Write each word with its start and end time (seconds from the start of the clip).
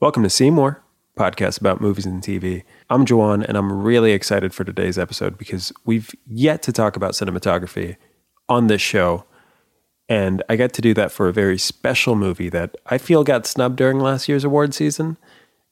Welcome 0.00 0.22
to 0.22 0.30
Seymour, 0.30 0.82
podcast 1.14 1.60
about 1.60 1.82
movies 1.82 2.06
and 2.06 2.22
TV. 2.22 2.62
I'm 2.88 3.04
Juwan, 3.04 3.44
and 3.44 3.54
I'm 3.58 3.82
really 3.82 4.12
excited 4.12 4.54
for 4.54 4.64
today's 4.64 4.98
episode 4.98 5.36
because 5.36 5.74
we've 5.84 6.14
yet 6.26 6.62
to 6.62 6.72
talk 6.72 6.96
about 6.96 7.12
cinematography 7.12 7.96
on 8.48 8.68
this 8.68 8.80
show. 8.80 9.26
And 10.08 10.42
I 10.48 10.56
get 10.56 10.72
to 10.72 10.80
do 10.80 10.94
that 10.94 11.12
for 11.12 11.28
a 11.28 11.34
very 11.34 11.58
special 11.58 12.14
movie 12.14 12.48
that 12.48 12.76
I 12.86 12.96
feel 12.96 13.24
got 13.24 13.46
snubbed 13.46 13.76
during 13.76 14.00
last 14.00 14.26
year's 14.26 14.42
award 14.42 14.72
season. 14.72 15.18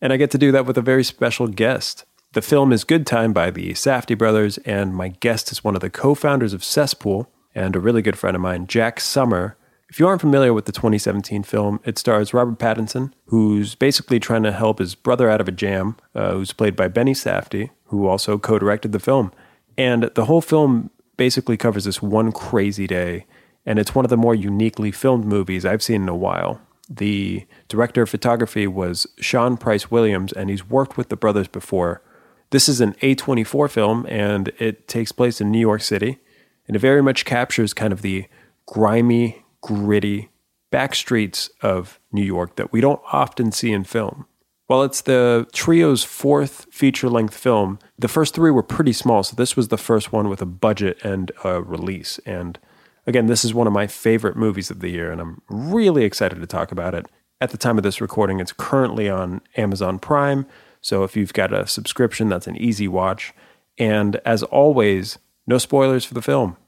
And 0.03 0.13
I 0.13 0.19
get 0.19 0.31
to 0.33 0.39
do 0.39 0.53
that 0.53 0.67
with 0.67 0.77
a 0.77 0.83
very 0.83 1.05
special 1.05 1.47
guest. 1.47 2.05
The 2.35 2.43
film 2.43 2.71
is 2.71 2.85
Good 2.85 3.07
Time 3.07 3.33
by 3.33 3.51
the 3.51 3.71
Safdie 3.71 4.19
brothers, 4.19 4.59
and 4.59 4.95
my 4.95 5.09
guest 5.09 5.51
is 5.51 5.65
one 5.65 5.75
of 5.75 5.81
the 5.81 5.89
co 5.89 6.15
founders 6.15 6.53
of 6.53 6.63
Cesspool 6.63 7.33
and 7.55 7.75
a 7.75 7.81
really 7.81 8.03
good 8.03 8.19
friend 8.19 8.35
of 8.35 8.43
mine, 8.43 8.67
Jack 8.67 9.01
Summer, 9.01 9.57
if 9.89 9.99
you 9.99 10.07
aren't 10.07 10.21
familiar 10.21 10.53
with 10.53 10.67
the 10.67 10.73
2017 10.73 11.43
film, 11.45 11.81
it 11.85 11.99
stars 11.99 12.35
Robert 12.35 12.59
Pattinson, 12.59 13.13
who's 13.27 13.75
basically 13.75 14.21
trying 14.21 14.43
to 14.43 14.53
help 14.53 14.79
his 14.79 14.95
brother 14.95 15.31
out 15.31 15.41
of 15.41 15.49
a 15.49 15.53
jam, 15.53 15.97
uh, 16.15 16.33
who's 16.33 16.53
played 16.53 16.77
by 16.77 16.89
Benny 16.89 17.15
Safdie, 17.15 17.71
who 17.87 18.07
also 18.07 18.39
co 18.39 18.59
directed 18.59 18.93
the 18.93 18.99
film. 18.99 19.33
And 19.79 20.05
the 20.15 20.27
whole 20.27 20.43
film 20.43 20.91
basically 21.17 21.57
covers 21.57 21.85
this 21.85 22.03
one 22.03 22.33
crazy 22.33 22.87
day, 22.87 23.27
and 23.65 23.79
it's 23.79 23.95
one 23.95 24.05
of 24.05 24.11
the 24.11 24.17
more 24.17 24.35
uniquely 24.35 24.91
filmed 24.91 25.25
movies 25.25 25.65
I've 25.65 25.83
seen 25.83 26.03
in 26.03 26.09
a 26.09 26.17
while. 26.17 26.61
The 26.91 27.47
director 27.69 28.03
of 28.03 28.11
photography 28.11 28.67
was 28.67 29.07
Sean 29.21 29.57
Price 29.57 29.91
Williams, 29.91 30.33
and 30.33 30.51
he's 30.51 30.69
worked 30.69 30.97
with 30.97 31.09
the 31.09 31.17
brothers 31.17 31.49
before. 31.49 32.03
This 32.51 32.69
is 32.69 32.81
an 32.81 32.95
A24 33.03 33.71
film, 33.71 34.07
and 34.09 34.49
it 34.59 34.89
takes 34.89 35.13
place 35.13 35.41
in 35.41 35.51
New 35.51 35.59
York 35.59 35.83
City, 35.83 36.19
and 36.67 36.77
it 36.77 36.81
very 36.81 37.03
much 37.03 37.25
captures 37.25 37.75
kind 37.75 37.93
of 37.93 38.03
the 38.03 38.27
grimy, 38.67 39.45
gritty 39.63 40.31
back 40.71 40.95
streets 40.95 41.51
of 41.63 41.99
New 42.13 42.25
York 42.25 42.57
that 42.57 42.73
we 42.73 42.81
don't 42.81 43.01
often 43.13 43.53
see 43.53 43.73
in 43.73 43.85
film. 43.85 44.27
While 44.67 44.83
it's 44.83 45.01
the 45.01 45.47
trio's 45.53 46.05
fourth 46.05 46.67
feature 46.71 47.09
length 47.09 47.35
film, 47.35 47.79
the 47.99 48.09
first 48.09 48.35
three 48.35 48.51
were 48.51 48.63
pretty 48.63 48.93
small, 48.93 49.23
so 49.23 49.35
this 49.35 49.57
was 49.57 49.69
the 49.69 49.79
first 49.79 50.13
one 50.13 50.29
with 50.29 50.43
a 50.43 50.47
budget 50.47 51.03
and 51.03 51.33
a 51.43 51.63
release. 51.63 52.19
And 52.27 52.59
again, 53.07 53.27
this 53.27 53.47
is 53.47 53.55
one 53.55 53.67
of 53.67 53.73
my 53.73 53.87
favorite 53.87 54.37
movies 54.37 54.71
of 54.71 54.81
the 54.81 54.91
year, 54.91 55.11
and 55.11 55.23
I'm 55.23 55.41
really 55.49 56.05
excited 56.05 56.39
to 56.39 56.47
talk 56.47 56.71
about 56.71 56.95
it. 56.95 57.07
At 57.41 57.51
the 57.51 57.57
time 57.57 57.79
of 57.79 57.83
this 57.83 58.03
recording, 58.03 58.41
it's 58.41 58.53
currently 58.53 59.09
on 59.09 59.41
Amazon 59.57 59.99
Prime, 59.99 60.47
so 60.83 61.03
if 61.03 61.17
you've 61.17 61.33
got 61.33 61.53
a 61.53 61.67
subscription, 61.67 62.29
that's 62.29 62.47
an 62.47 62.57
easy 62.57 62.89
watch. 62.89 63.33
And 63.79 64.17
as 64.27 64.43
always, 64.43 65.19
no 65.47 65.57
spoilers 65.57 66.05
for 66.05 66.13
the 66.13 66.23
film. 66.23 66.59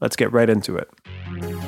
Let's 0.00 0.16
get 0.16 0.32
right 0.32 0.50
into 0.50 0.76
it. 0.76 1.67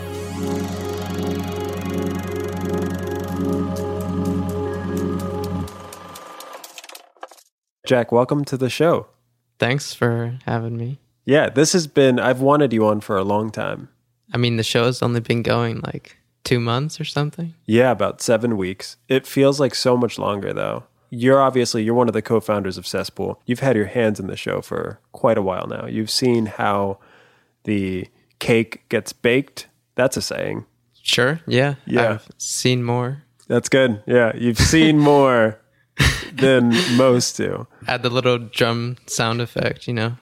Jack, 7.91 8.13
welcome 8.13 8.45
to 8.45 8.57
the 8.57 8.71
show. 8.71 9.09
Thanks 9.59 9.93
for 9.93 10.39
having 10.47 10.77
me. 10.77 11.01
Yeah, 11.25 11.49
this 11.49 11.73
has 11.73 11.89
been, 11.89 12.21
I've 12.21 12.41
wanted 12.41 12.73
you 12.73 12.87
on 12.87 13.01
for 13.01 13.17
a 13.17 13.25
long 13.25 13.51
time. 13.51 13.89
I 14.33 14.37
mean, 14.37 14.59
the 14.59 14.63
show 14.63 14.85
has 14.85 15.03
only 15.03 15.19
been 15.19 15.43
going 15.43 15.81
like 15.81 16.17
two 16.45 16.61
months 16.61 17.01
or 17.01 17.05
something. 17.05 17.55
Yeah, 17.67 17.91
about 17.91 18.23
seven 18.23 18.57
weeks. 18.57 18.97
It 19.09 19.27
feels 19.27 19.59
like 19.59 19.75
so 19.75 19.97
much 19.97 20.21
longer, 20.21 20.53
though. 20.53 20.85
You're 21.11 21.43
obviously, 21.43 21.83
you're 21.83 21.97
one 21.97 22.07
of 22.07 22.15
the 22.15 22.23
co 22.23 22.39
founders 22.39 22.79
of 22.79 22.87
Cesspool. 22.87 23.43
You've 23.45 23.59
had 23.59 23.75
your 23.75 23.87
hands 23.87 24.21
in 24.21 24.29
the 24.29 24.37
show 24.37 24.61
for 24.61 25.01
quite 25.11 25.37
a 25.37 25.43
while 25.43 25.67
now. 25.67 25.87
You've 25.87 26.13
seen 26.13 26.47
how 26.47 27.01
the 27.65 28.07
cake 28.39 28.89
gets 28.89 29.13
baked. 29.13 29.67
That's 29.97 30.17
a 30.17 30.23
saying. 30.23 30.65
Sure. 31.03 31.41
Yeah. 31.45 31.75
Yeah. 31.87 32.11
I've 32.13 32.29
seen 32.39 32.85
more. 32.85 33.25
That's 33.49 33.69
good. 33.69 34.01
Yeah. 34.07 34.31
You've 34.37 34.59
seen 34.59 34.97
more 35.01 35.60
than 36.33 36.71
most 36.97 37.37
do. 37.37 37.67
Add 37.87 38.03
the 38.03 38.11
little 38.11 38.39
drum 38.39 38.97
sound 39.07 39.41
effect, 39.41 39.87
you 39.87 39.95
know? 39.95 40.17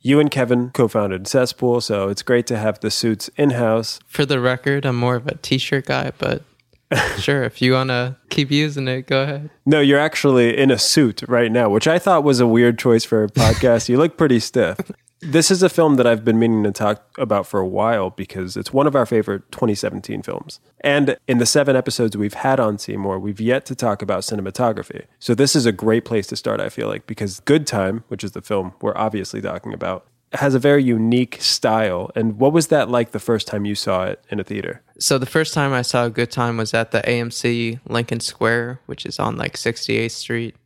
You 0.00 0.20
and 0.20 0.30
Kevin 0.30 0.70
co 0.70 0.86
founded 0.86 1.26
Cesspool, 1.26 1.80
so 1.80 2.08
it's 2.08 2.22
great 2.22 2.46
to 2.48 2.58
have 2.58 2.78
the 2.80 2.90
suits 2.90 3.28
in 3.36 3.50
house. 3.50 4.00
For 4.06 4.26
the 4.26 4.38
record, 4.38 4.84
I'm 4.84 4.96
more 4.96 5.16
of 5.16 5.26
a 5.26 5.36
t 5.36 5.56
shirt 5.56 5.86
guy, 5.86 6.12
but 6.18 6.42
sure, 7.18 7.42
if 7.44 7.62
you 7.62 7.72
want 7.72 7.88
to 7.88 8.16
keep 8.28 8.50
using 8.50 8.86
it, 8.88 9.06
go 9.06 9.22
ahead. 9.22 9.50
No, 9.64 9.80
you're 9.80 9.98
actually 9.98 10.56
in 10.56 10.70
a 10.70 10.78
suit 10.78 11.22
right 11.26 11.50
now, 11.50 11.70
which 11.70 11.88
I 11.88 11.98
thought 11.98 12.24
was 12.24 12.40
a 12.40 12.46
weird 12.46 12.78
choice 12.78 13.04
for 13.04 13.24
a 13.24 13.28
podcast. 13.28 13.88
you 13.88 13.96
look 13.96 14.16
pretty 14.16 14.40
stiff. 14.40 14.78
This 15.24 15.50
is 15.50 15.62
a 15.62 15.70
film 15.70 15.96
that 15.96 16.06
I've 16.06 16.22
been 16.22 16.38
meaning 16.38 16.64
to 16.64 16.72
talk 16.72 17.02
about 17.18 17.46
for 17.46 17.58
a 17.58 17.66
while 17.66 18.10
because 18.10 18.58
it's 18.58 18.74
one 18.74 18.86
of 18.86 18.94
our 18.94 19.06
favorite 19.06 19.50
2017 19.52 20.20
films. 20.20 20.60
And 20.80 21.16
in 21.26 21.38
the 21.38 21.46
seven 21.46 21.76
episodes 21.76 22.14
we've 22.14 22.34
had 22.34 22.60
on 22.60 22.76
Seymour, 22.76 23.18
we've 23.18 23.40
yet 23.40 23.64
to 23.66 23.74
talk 23.74 24.02
about 24.02 24.20
cinematography. 24.20 25.06
So 25.18 25.34
this 25.34 25.56
is 25.56 25.64
a 25.64 25.72
great 25.72 26.04
place 26.04 26.26
to 26.26 26.36
start, 26.36 26.60
I 26.60 26.68
feel 26.68 26.88
like, 26.88 27.06
because 27.06 27.40
Good 27.40 27.66
Time, 27.66 28.04
which 28.08 28.22
is 28.22 28.32
the 28.32 28.42
film 28.42 28.74
we're 28.82 28.96
obviously 28.96 29.40
talking 29.40 29.72
about, 29.72 30.06
has 30.34 30.54
a 30.54 30.58
very 30.58 30.82
unique 30.82 31.40
style. 31.40 32.10
And 32.14 32.38
what 32.38 32.52
was 32.52 32.66
that 32.66 32.90
like 32.90 33.12
the 33.12 33.18
first 33.18 33.46
time 33.46 33.64
you 33.64 33.74
saw 33.74 34.04
it 34.04 34.22
in 34.28 34.40
a 34.40 34.44
theater? 34.44 34.82
So 34.98 35.16
the 35.16 35.26
first 35.26 35.54
time 35.54 35.72
I 35.72 35.82
saw 35.82 36.08
Good 36.08 36.30
Time 36.30 36.58
was 36.58 36.74
at 36.74 36.90
the 36.90 37.00
AMC 37.00 37.80
Lincoln 37.88 38.20
Square, 38.20 38.80
which 38.84 39.06
is 39.06 39.18
on 39.18 39.36
like 39.36 39.54
68th 39.54 40.10
Street 40.10 40.56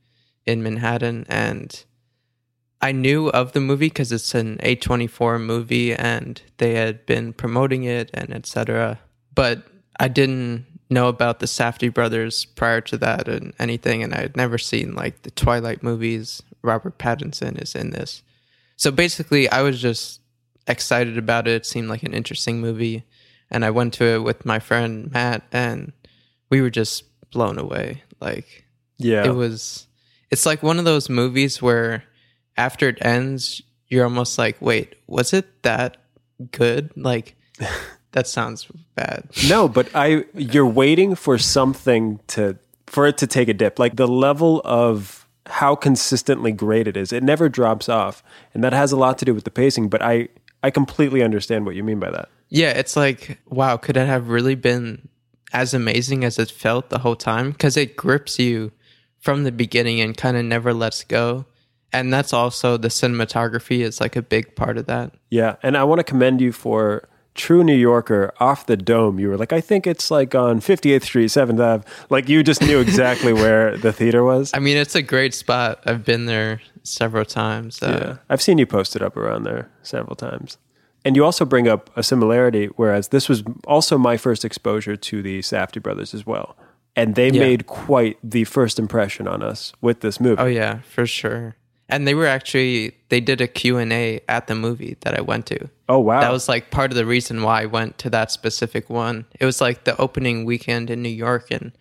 in 0.47 0.65
Manhattan. 0.65 1.27
And 1.29 1.85
I 2.81 2.93
knew 2.93 3.29
of 3.29 3.53
the 3.53 3.61
movie 3.61 3.87
because 3.89 4.13
it's 4.13 4.35
an 4.35 4.59
A24 4.59 5.41
movie 5.45 5.95
and 5.95 6.41
they 6.59 6.75
had 6.75 7.05
been 7.07 7.33
promoting 7.33 7.85
it 7.85 8.11
and 8.15 8.33
etc. 8.33 9.01
But 9.35 9.67
I 9.99 10.09
didn't 10.09 10.65
know 10.91 11.09
about 11.09 11.41
the 11.41 11.47
Safdie 11.47 11.93
brothers 11.93 12.45
prior 12.45 12.81
to 12.83 12.97
that 12.99 13.27
and 13.29 13.53
anything. 13.59 14.03
And 14.03 14.15
I 14.15 14.21
had 14.21 14.37
never 14.37 14.59
seen 14.59 14.95
like 14.95 15.23
the 15.23 15.31
Twilight 15.33 15.83
movies. 15.83 16.43
Robert 16.63 16.99
Pattinson 16.99 17.61
is 17.61 17.75
in 17.75 17.91
this. 17.91 18.23
So 18.77 18.91
basically, 18.93 19.49
I 19.51 19.63
was 19.63 19.81
just 19.83 20.21
excited 20.69 21.19
about 21.19 21.49
it. 21.49 21.55
It 21.55 21.67
seemed 21.67 21.89
like 21.89 22.05
an 22.05 22.15
interesting 22.15 22.61
movie. 22.61 23.05
And 23.51 23.65
I 23.65 23.71
went 23.71 23.95
to 23.95 24.05
it 24.05 24.23
with 24.23 24.47
my 24.47 24.59
friend 24.61 25.11
Matt 25.11 25.43
and 25.51 25.93
we 26.51 26.61
were 26.61 26.71
just 26.71 27.05
blown 27.33 27.59
away. 27.59 28.03
Like, 28.21 28.65
Yeah. 28.99 29.25
it 29.27 29.35
was, 29.35 29.87
it's 30.31 30.47
like 30.47 30.63
one 30.63 30.79
of 30.79 30.85
those 30.85 31.09
movies 31.09 31.61
where 31.61 32.05
after 32.59 32.89
it 32.89 32.99
ends, 33.01 33.63
you're 33.87 34.05
almost 34.05 34.37
like, 34.37 34.61
wait, 34.61 34.97
was 35.07 35.33
it 35.33 35.63
that 35.63 35.97
good? 36.51 36.91
Like, 36.97 37.37
that 38.13 38.27
sounds 38.27 38.67
bad. 38.95 39.31
No, 39.49 39.69
but 39.69 39.89
I 39.95 40.25
you're 40.35 40.67
waiting 40.67 41.15
for 41.15 41.39
something 41.39 42.21
to 42.29 42.59
for 42.87 43.07
it 43.07 43.17
to 43.19 43.27
take 43.27 43.49
a 43.49 43.55
dip. 43.55 43.79
Like 43.79 43.97
the 43.97 44.09
level 44.09 44.61
of 44.65 45.27
how 45.47 45.75
consistently 45.75 46.53
great 46.53 46.87
it 46.87 46.97
is. 46.97 47.13
It 47.13 47.23
never 47.23 47.49
drops 47.49 47.89
off. 47.89 48.23
And 48.55 48.63
that 48.63 48.73
has 48.73 48.93
a 48.93 48.97
lot 48.97 49.19
to 49.19 49.25
do 49.25 49.35
with 49.35 49.45
the 49.45 49.51
pacing, 49.51 49.89
but 49.89 50.03
I 50.03 50.29
I 50.63 50.71
completely 50.71 51.23
understand 51.23 51.65
what 51.65 51.75
you 51.75 51.85
mean 51.85 52.01
by 52.01 52.11
that. 52.11 52.29
Yeah, 52.49 52.71
it's 52.71 52.97
like, 52.97 53.39
wow, 53.47 53.77
could 53.77 53.97
it 53.97 54.07
have 54.07 54.29
really 54.29 54.55
been 54.55 55.09
as 55.53 55.75
amazing 55.75 56.25
as 56.25 56.39
it 56.39 56.51
felt 56.51 56.91
the 56.91 56.99
whole 56.99 57.17
time? 57.17 57.53
Because 57.53 57.77
it 57.77 57.97
grips 57.97 58.39
you 58.39 58.73
from 59.21 59.45
the 59.45 59.53
beginning 59.53 60.01
and 60.01 60.17
kind 60.17 60.37
of 60.37 60.45
never 60.45 60.73
lets 60.73 61.05
go. 61.05 61.47
And 61.93 62.13
that's 62.13 62.33
also 62.33 62.77
the 62.77 62.89
cinematography 62.89 63.81
is 63.81 64.01
like 64.01 64.15
a 64.17 64.23
big 64.23 64.55
part 64.55 64.77
of 64.79 64.87
that. 64.87 65.13
Yeah, 65.31 65.57
and 65.63 65.77
I 65.77 65.85
want 65.85 65.99
to 66.01 66.05
commend 66.05 66.41
you 66.41 66.53
for 66.53 67.09
true 67.35 67.63
New 67.65 67.75
Yorker 67.77 68.33
off 68.41 68.67
the 68.67 68.77
dome. 68.77 69.19
You 69.19 69.29
were 69.29 69.37
like, 69.37 69.53
I 69.53 69.61
think 69.61 69.87
it's 69.87 70.11
like 70.11 70.35
on 70.35 70.61
58th 70.61 71.05
Street, 71.05 71.27
7th 71.27 71.61
Ave. 71.61 71.85
Like 72.11 72.29
you 72.29 72.43
just 72.43 72.61
knew 72.63 72.79
exactly 72.81 73.33
where 73.43 73.77
the 73.77 73.93
theater 73.93 74.25
was. 74.25 74.51
I 74.55 74.59
mean, 74.59 74.77
it's 74.77 74.95
a 74.97 75.03
great 75.03 75.35
spot. 75.35 75.81
I've 75.87 76.05
been 76.05 76.27
there 76.27 76.61
several 76.83 77.25
times. 77.25 77.83
Uh, 77.83 77.87
Yeah, 78.03 78.17
I've 78.29 78.43
seen 78.43 78.59
you 78.59 78.67
posted 78.67 79.03
up 79.03 79.17
around 79.17 79.45
there 79.45 79.71
several 79.83 80.17
times. 80.17 80.59
And 81.05 81.15
you 81.17 81.25
also 81.25 81.45
bring 81.45 81.69
up 81.69 81.91
a 81.97 82.03
similarity, 82.03 82.67
whereas 82.77 83.09
this 83.09 83.29
was 83.29 83.43
also 83.67 83.97
my 83.97 84.17
first 84.17 84.45
exposure 84.45 84.97
to 84.97 85.23
the 85.23 85.39
Safdie 85.41 85.83
brothers 85.83 86.13
as 86.13 86.27
well. 86.27 86.57
And 86.97 87.15
they 87.15 87.29
Yeah. 87.31 87.41
made 87.41 87.67
quite 87.69 88.19
the 88.25 88.43
first 88.45 88.81
impression 88.81 89.29
on 89.29 89.43
us 89.45 89.73
with 89.81 90.01
this 90.01 90.19
movie. 90.21 90.43
Oh 90.43 90.47
yeah, 90.47 90.81
for 90.81 91.07
sure. 91.07 91.55
And 91.89 92.07
they 92.07 92.15
were 92.15 92.27
actually 92.27 92.97
they 93.09 93.21
did 93.21 93.41
a 93.41 93.47
Q&A 93.47 94.21
at 94.29 94.47
the 94.47 94.55
movie 94.55 94.97
that 95.01 95.17
I 95.17 95.23
went 95.23 95.47
to. 95.47 95.69
Oh, 95.89 95.99
wow. 95.99 96.21
That 96.21 96.33
was 96.33 96.49
like 96.49 96.71
part 96.71 96.91
of 96.91 96.97
the 96.97 97.07
reason 97.07 97.43
why 97.43 97.63
I 97.63 97.67
went 97.67 97.99
to 97.99 98.11
that 98.11 98.31
specific 98.31 98.91
one. 98.91 99.25
It 99.41 99.47
was 99.47 99.61
like 99.61 99.85
the 99.85 99.99
opening 99.99 100.45
weekend 100.45 100.91
in 100.91 101.03
New 101.03 101.09
York 101.09 101.51
and 101.51 101.73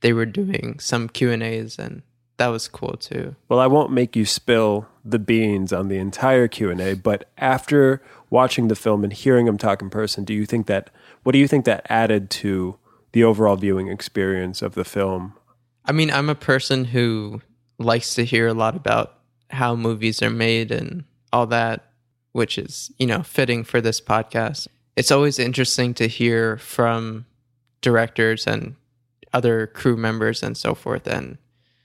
they 0.00 0.12
were 0.12 0.26
doing 0.26 0.78
some 0.80 1.08
Q&As 1.08 1.78
and 1.78 2.02
that 2.38 2.48
was 2.48 2.66
cool 2.66 2.96
too. 2.96 3.36
well, 3.48 3.60
I 3.60 3.68
won't 3.68 3.92
make 3.92 4.16
you 4.16 4.24
spill 4.24 4.88
the 5.04 5.20
beans 5.20 5.72
on 5.72 5.86
the 5.88 5.98
entire 5.98 6.48
Q&A, 6.48 6.94
but 6.94 7.28
after 7.38 8.02
watching 8.30 8.66
the 8.66 8.74
film 8.74 9.04
and 9.04 9.12
hearing 9.12 9.46
them 9.46 9.58
talk 9.58 9.80
in 9.80 9.90
person, 9.90 10.24
do 10.24 10.34
you 10.34 10.44
think 10.44 10.66
that 10.66 10.90
what 11.22 11.32
do 11.32 11.38
you 11.38 11.46
think 11.46 11.64
that 11.66 11.86
added 11.88 12.30
to 12.30 12.78
the 13.12 13.22
overall 13.22 13.56
viewing 13.56 13.88
experience 13.88 14.60
of 14.60 14.74
the 14.74 14.84
film? 14.84 15.34
I 15.84 15.92
mean, 15.92 16.10
I'm 16.10 16.28
a 16.28 16.34
person 16.34 16.86
who 16.86 17.42
likes 17.78 18.14
to 18.14 18.24
hear 18.24 18.48
a 18.48 18.54
lot 18.54 18.74
about 18.74 19.18
how 19.52 19.76
movies 19.76 20.22
are 20.22 20.30
made 20.30 20.70
and 20.70 21.04
all 21.32 21.46
that, 21.46 21.84
which 22.32 22.58
is, 22.58 22.90
you 22.98 23.06
know, 23.06 23.22
fitting 23.22 23.64
for 23.64 23.80
this 23.80 24.00
podcast. 24.00 24.66
It's 24.96 25.10
always 25.10 25.38
interesting 25.38 25.94
to 25.94 26.06
hear 26.08 26.56
from 26.58 27.26
directors 27.80 28.46
and 28.46 28.74
other 29.32 29.66
crew 29.66 29.96
members 29.96 30.42
and 30.42 30.56
so 30.56 30.74
forth 30.74 31.06
and 31.06 31.38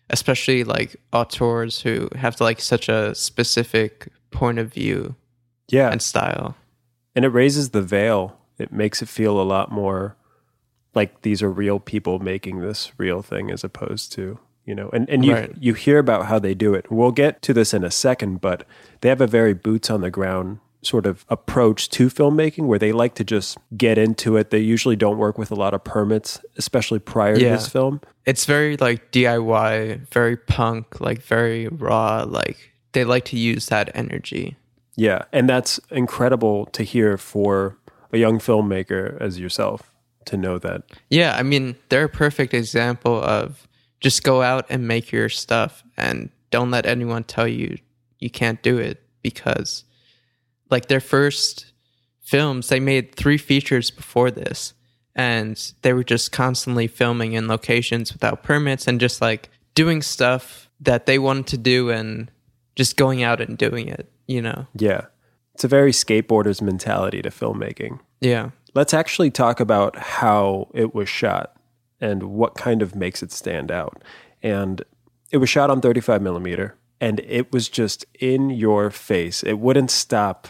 especially 0.09 0.63
like 0.63 0.95
auteurs 1.13 1.81
who 1.81 2.09
have 2.15 2.39
like 2.41 2.59
such 2.61 2.87
a 2.89 3.15
specific 3.15 4.07
point 4.31 4.59
of 4.59 4.71
view 4.73 5.15
Yeah. 5.69 5.89
and 5.91 6.01
style. 6.01 6.55
and 7.15 7.25
it 7.25 7.29
raises 7.29 7.69
the 7.71 7.81
veil. 7.81 8.37
It 8.59 8.71
makes 8.71 9.01
it 9.01 9.07
feel 9.09 9.39
a 9.41 9.43
lot 9.43 9.71
more 9.71 10.15
like 10.93 11.21
these 11.21 11.41
are 11.41 11.49
real 11.51 11.79
people 11.79 12.19
making 12.19 12.59
this 12.59 12.91
real 12.97 13.21
thing 13.21 13.49
as 13.51 13.63
opposed 13.63 14.11
to, 14.13 14.39
you 14.67 14.75
know, 14.75 14.89
and, 14.93 15.09
and 15.09 15.25
you 15.25 15.33
Right. 15.33 15.51
you 15.59 15.73
hear 15.73 15.97
about 15.97 16.27
how 16.27 16.37
they 16.37 16.53
do 16.53 16.73
it. 16.75 16.91
We'll 16.91 17.11
get 17.11 17.41
to 17.43 17.53
this 17.53 17.73
in 17.73 17.83
a 17.83 17.89
second, 17.89 18.41
but 18.41 18.67
they 19.01 19.09
have 19.09 19.21
a 19.21 19.27
very 19.27 19.53
boots 19.53 19.89
on 19.89 20.01
the 20.01 20.11
ground 20.11 20.59
sort 20.83 21.05
of 21.07 21.25
approach 21.29 21.89
to 21.89 22.07
filmmaking 22.07 22.65
where 22.67 22.77
they 22.77 22.91
like 22.91 23.15
to 23.15 23.23
just 23.23 23.57
get 23.75 23.97
into 23.97 24.37
it. 24.37 24.51
They 24.51 24.59
usually 24.59 24.95
don't 24.95 25.17
work 25.17 25.37
with 25.37 25.49
a 25.51 25.55
lot 25.55 25.73
of 25.73 25.83
permits, 25.83 26.39
especially 26.57 26.99
prior 26.99 27.35
to 27.35 27.43
this 27.43 27.67
film. 27.67 28.01
It's 28.25 28.45
very 28.45 28.77
like 28.77 29.11
DIY, 29.11 30.07
very 30.13 30.37
punk, 30.37 31.01
like 31.01 31.21
very 31.23 31.67
raw, 31.69 32.25
like 32.27 32.57
they 32.91 33.03
like 33.03 33.25
to 33.25 33.37
use 33.37 33.67
that 33.67 33.89
energy. 33.95 34.55
Yeah, 34.95 35.23
and 35.31 35.47
that's 35.49 35.79
incredible 35.91 36.65
to 36.67 36.83
hear 36.83 37.17
for 37.17 37.77
a 38.11 38.17
young 38.17 38.39
filmmaker 38.39 39.19
as 39.21 39.39
yourself 39.39 39.91
to 40.25 40.37
know 40.37 40.57
that. 40.59 40.83
Yeah, 41.09 41.35
I 41.37 41.43
mean, 41.43 41.75
they're 41.89 42.05
a 42.05 42.09
perfect 42.09 42.53
example 42.53 43.21
of 43.21 43.67
just 43.99 44.23
go 44.23 44.41
out 44.41 44.65
and 44.69 44.87
make 44.87 45.11
your 45.11 45.29
stuff 45.29 45.83
and 45.95 46.29
don't 46.51 46.71
let 46.71 46.85
anyone 46.85 47.23
tell 47.23 47.47
you 47.47 47.77
you 48.19 48.29
can't 48.29 48.61
do 48.61 48.77
it 48.77 49.01
because 49.21 49.83
like 50.69 50.87
their 50.87 50.99
first 50.99 51.71
films, 52.21 52.69
they 52.69 52.79
made 52.79 53.15
three 53.15 53.37
features 53.37 53.89
before 53.89 54.31
this 54.31 54.73
and 55.15 55.73
they 55.81 55.93
were 55.93 56.03
just 56.03 56.31
constantly 56.31 56.87
filming 56.87 57.33
in 57.33 57.47
locations 57.47 58.13
without 58.13 58.43
permits 58.43 58.87
and 58.87 58.99
just 58.99 59.21
like 59.21 59.49
doing 59.75 60.01
stuff 60.01 60.69
that 60.79 61.05
they 61.05 61.17
wanted 61.17 61.47
to 61.47 61.57
do 61.57 61.89
and 61.89 62.31
just 62.75 62.97
going 62.97 63.23
out 63.23 63.41
and 63.41 63.57
doing 63.57 63.87
it, 63.87 64.11
you 64.27 64.41
know. 64.41 64.67
Yeah. 64.75 65.05
It's 65.55 65.63
a 65.63 65.67
very 65.67 65.91
skateboarders 65.91 66.61
mentality 66.61 67.21
to 67.23 67.29
filmmaking. 67.29 67.99
Yeah. 68.21 68.51
Let's 68.75 68.93
actually 68.93 69.31
talk 69.31 69.59
about 69.59 69.97
how 69.97 70.67
it 70.73 70.93
was 70.93 71.09
shot 71.09 71.56
and 71.99 72.23
what 72.23 72.55
kind 72.55 72.81
of 72.81 72.95
makes 72.95 73.23
it 73.23 73.31
stand 73.31 73.71
out. 73.71 74.03
And 74.43 74.83
it 75.31 75.37
was 75.37 75.49
shot 75.49 75.69
on 75.69 75.81
35 75.81 76.21
millimeter 76.21 76.75
and 77.01 77.19
it 77.21 77.51
was 77.51 77.69
just 77.69 78.05
in 78.19 78.49
your 78.49 78.89
face. 78.89 79.43
It 79.43 79.59
wouldn't 79.59 79.91
stop. 79.91 80.47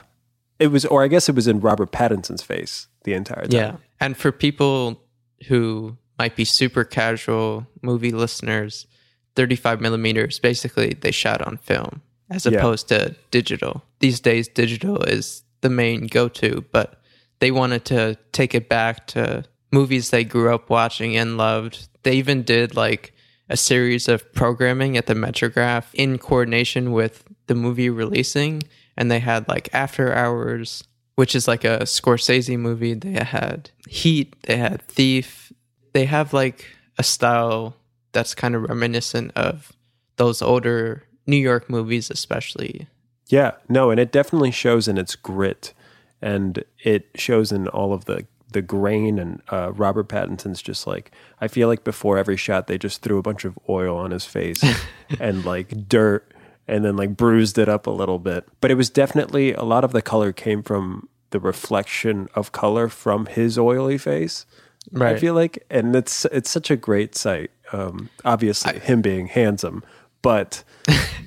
It 0.59 0.67
was, 0.67 0.85
or 0.85 1.03
I 1.03 1.07
guess 1.07 1.29
it 1.29 1.35
was 1.35 1.47
in 1.47 1.59
Robert 1.59 1.91
Pattinson's 1.91 2.41
face 2.44 2.88
the 3.03 3.13
entire 3.13 3.45
time. 3.47 3.51
Yeah. 3.51 3.75
And 3.99 4.15
for 4.17 4.31
people 4.31 5.01
who 5.47 5.97
might 6.17 6.35
be 6.35 6.45
super 6.45 6.83
casual 6.83 7.67
movie 7.81 8.11
listeners, 8.11 8.88
35 9.35 9.81
millimeters, 9.81 10.39
basically 10.39 10.94
they 10.99 11.11
shot 11.11 11.41
on 11.41 11.57
film 11.57 12.01
as 12.29 12.45
Yeah. 12.45 12.57
opposed 12.57 12.88
to 12.89 13.15
digital. 13.31 13.83
These 13.99 14.19
days, 14.19 14.47
digital 14.47 15.01
is 15.03 15.44
the 15.61 15.69
main 15.69 16.07
go 16.07 16.27
to, 16.27 16.65
but 16.71 17.01
they 17.39 17.51
wanted 17.51 17.85
to 17.85 18.17
take 18.31 18.55
it 18.55 18.67
back 18.67 19.07
to 19.07 19.44
movies 19.71 20.09
they 20.09 20.23
grew 20.23 20.53
up 20.53 20.69
watching 20.69 21.15
and 21.15 21.37
loved. 21.37 21.89
They 22.03 22.13
even 22.13 22.43
did 22.43 22.75
like 22.75 23.13
a 23.49 23.57
series 23.57 24.07
of 24.07 24.33
programming 24.33 24.97
at 24.97 25.05
the 25.05 25.13
Metrograph 25.13 25.85
in 25.93 26.17
coordination 26.17 26.91
with 26.91 27.23
the 27.47 27.55
movie 27.55 27.89
releasing. 27.89 28.63
And 28.95 29.11
they 29.11 29.19
had 29.19 29.47
like 29.47 29.69
After 29.73 30.13
Hours, 30.13 30.83
which 31.15 31.35
is 31.35 31.47
like 31.47 31.63
a 31.63 31.79
Scorsese 31.79 32.57
movie. 32.57 32.93
They 32.93 33.23
had 33.23 33.71
Heat, 33.87 34.35
they 34.43 34.57
had 34.57 34.81
Thief. 34.83 35.51
They 35.93 36.05
have 36.05 36.33
like 36.33 36.65
a 36.97 37.03
style 37.03 37.75
that's 38.11 38.35
kind 38.35 38.55
of 38.55 38.63
reminiscent 38.63 39.31
of 39.35 39.71
those 40.17 40.41
older 40.41 41.03
New 41.25 41.37
York 41.37 41.69
movies, 41.69 42.09
especially. 42.09 42.87
Yeah, 43.27 43.51
no, 43.67 43.91
and 43.91 43.99
it 43.99 44.11
definitely 44.11 44.51
shows 44.51 44.87
in 44.87 44.97
its 44.97 45.15
grit, 45.15 45.73
and 46.21 46.63
it 46.83 47.09
shows 47.15 47.51
in 47.51 47.67
all 47.67 47.93
of 47.93 48.05
the 48.05 48.25
the 48.51 48.61
grain. 48.61 49.19
And 49.19 49.41
uh, 49.49 49.71
Robert 49.73 50.07
Pattinson's 50.07 50.61
just 50.61 50.88
like 50.88 51.11
I 51.41 51.47
feel 51.47 51.67
like 51.67 51.83
before 51.83 52.17
every 52.17 52.38
shot 52.38 52.67
they 52.67 52.77
just 52.77 53.01
threw 53.01 53.17
a 53.17 53.23
bunch 53.23 53.45
of 53.45 53.57
oil 53.69 53.97
on 53.97 54.11
his 54.11 54.25
face 54.25 54.63
and 55.19 55.45
like 55.45 55.88
dirt, 55.88 56.31
and 56.67 56.83
then 56.83 56.95
like 56.95 57.15
bruised 57.15 57.57
it 57.57 57.69
up 57.69 57.88
a 57.88 57.91
little 57.91 58.19
bit. 58.19 58.47
But 58.61 58.71
it 58.71 58.75
was 58.75 58.89
definitely 58.89 59.53
a 59.53 59.63
lot 59.63 59.83
of 59.83 59.91
the 59.91 60.01
color 60.01 60.31
came 60.31 60.63
from 60.63 61.09
the 61.31 61.39
reflection 61.39 62.29
of 62.35 62.51
color 62.51 62.88
from 62.88 63.25
his 63.25 63.57
oily 63.57 63.97
face. 63.97 64.45
Right. 64.91 65.15
I 65.15 65.19
feel 65.19 65.33
like, 65.33 65.65
and 65.69 65.95
it's 65.95 66.25
it's 66.25 66.49
such 66.49 66.71
a 66.71 66.77
great 66.77 67.15
sight. 67.15 67.51
Um, 67.73 68.09
obviously, 68.23 68.79
him 68.79 69.01
being 69.01 69.27
handsome, 69.27 69.83
but 70.21 70.63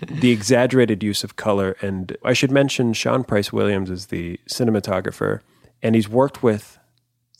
the 0.08 0.30
exaggerated 0.32 1.02
use 1.02 1.22
of 1.22 1.36
color. 1.36 1.76
And 1.82 2.16
I 2.24 2.32
should 2.32 2.50
mention 2.50 2.94
Sean 2.94 3.24
Price 3.24 3.52
Williams 3.52 3.90
is 3.90 4.06
the 4.06 4.40
cinematographer, 4.48 5.40
and 5.82 5.94
he's 5.94 6.08
worked 6.08 6.42
with 6.42 6.78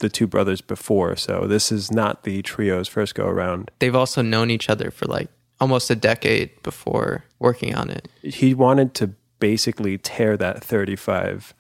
the 0.01 0.09
two 0.09 0.27
brothers 0.27 0.61
before. 0.61 1.17
So 1.17 1.47
this 1.47 1.71
is 1.73 1.91
not 1.91 2.25
the 2.25 2.43
trio's 2.43 2.89
first 2.89 3.15
go 3.15 3.27
around. 3.27 3.71
They've 3.79 3.95
also 3.95 4.21
known 4.23 4.51
each 4.51 4.69
other 4.69 4.91
for 4.91 5.07
like 5.07 5.29
almost 5.61 5.91
a 5.91 5.95
decade 5.95 6.63
before 6.63 7.25
working 7.39 7.75
on 7.75 7.91
it. 7.91 8.09
He 8.23 8.53
wanted 8.55 8.95
to 8.95 9.13
basically 9.39 9.99
tear 9.99 10.37
that 10.37 10.63
35 10.63 11.55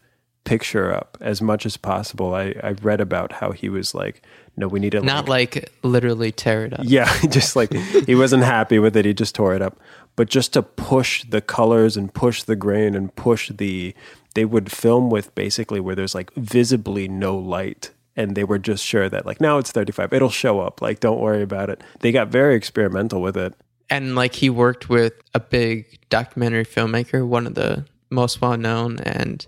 picture 0.44 0.92
up 0.92 1.18
as 1.20 1.42
much 1.42 1.66
as 1.66 1.76
possible. 1.76 2.34
I, 2.34 2.54
I 2.62 2.72
read 2.82 3.00
about 3.00 3.32
how 3.32 3.52
he 3.52 3.68
was 3.68 3.94
like, 3.94 4.22
no, 4.56 4.68
we 4.68 4.80
need 4.80 4.90
to 4.92 5.00
Not 5.00 5.28
like 5.28 5.70
literally 5.82 6.32
tear 6.32 6.64
it 6.66 6.72
up. 6.72 6.80
Yeah, 6.82 7.10
just 7.28 7.56
like 7.56 7.72
he 7.72 8.14
wasn't 8.14 8.44
happy 8.44 8.78
with 8.78 8.96
it. 8.96 9.04
He 9.04 9.14
just 9.14 9.34
tore 9.34 9.54
it 9.54 9.62
up. 9.62 9.78
But 10.16 10.28
just 10.28 10.52
to 10.54 10.62
push 10.62 11.24
the 11.24 11.40
colors 11.40 11.96
and 11.96 12.12
push 12.12 12.42
the 12.42 12.56
grain 12.56 12.94
and 12.94 13.14
push 13.14 13.50
the, 13.50 13.94
they 14.34 14.44
would 14.44 14.70
film 14.70 15.08
with 15.08 15.34
basically 15.34 15.80
where 15.80 15.94
there's 15.94 16.14
like 16.14 16.32
visibly 16.34 17.08
no 17.08 17.36
light. 17.38 17.90
And 18.16 18.36
they 18.36 18.44
were 18.44 18.58
just 18.58 18.84
sure 18.84 19.08
that 19.08 19.24
like, 19.24 19.40
now 19.40 19.58
it's 19.58 19.70
35, 19.70 20.12
it'll 20.12 20.30
show 20.30 20.60
up. 20.60 20.82
Like, 20.82 21.00
don't 21.00 21.20
worry 21.20 21.42
about 21.42 21.70
it. 21.70 21.82
They 22.00 22.12
got 22.12 22.28
very 22.28 22.56
experimental 22.56 23.22
with 23.22 23.36
it. 23.36 23.54
And 23.88 24.14
like 24.14 24.34
he 24.34 24.50
worked 24.50 24.88
with 24.88 25.14
a 25.34 25.40
big 25.40 25.98
documentary 26.08 26.64
filmmaker, 26.64 27.26
one 27.26 27.46
of 27.46 27.54
the 27.54 27.86
most 28.10 28.40
well 28.40 28.56
known, 28.56 28.98
and 29.00 29.46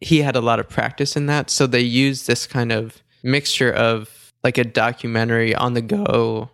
he 0.00 0.22
had 0.22 0.36
a 0.36 0.40
lot 0.40 0.60
of 0.60 0.68
practice 0.68 1.16
in 1.16 1.26
that. 1.26 1.50
So 1.50 1.66
they 1.66 1.80
used 1.80 2.26
this 2.26 2.46
kind 2.46 2.72
of 2.72 3.02
mixture 3.22 3.72
of 3.72 4.32
like 4.42 4.58
a 4.58 4.64
documentary 4.64 5.54
on 5.54 5.72
the 5.72 5.82
go, 5.82 6.50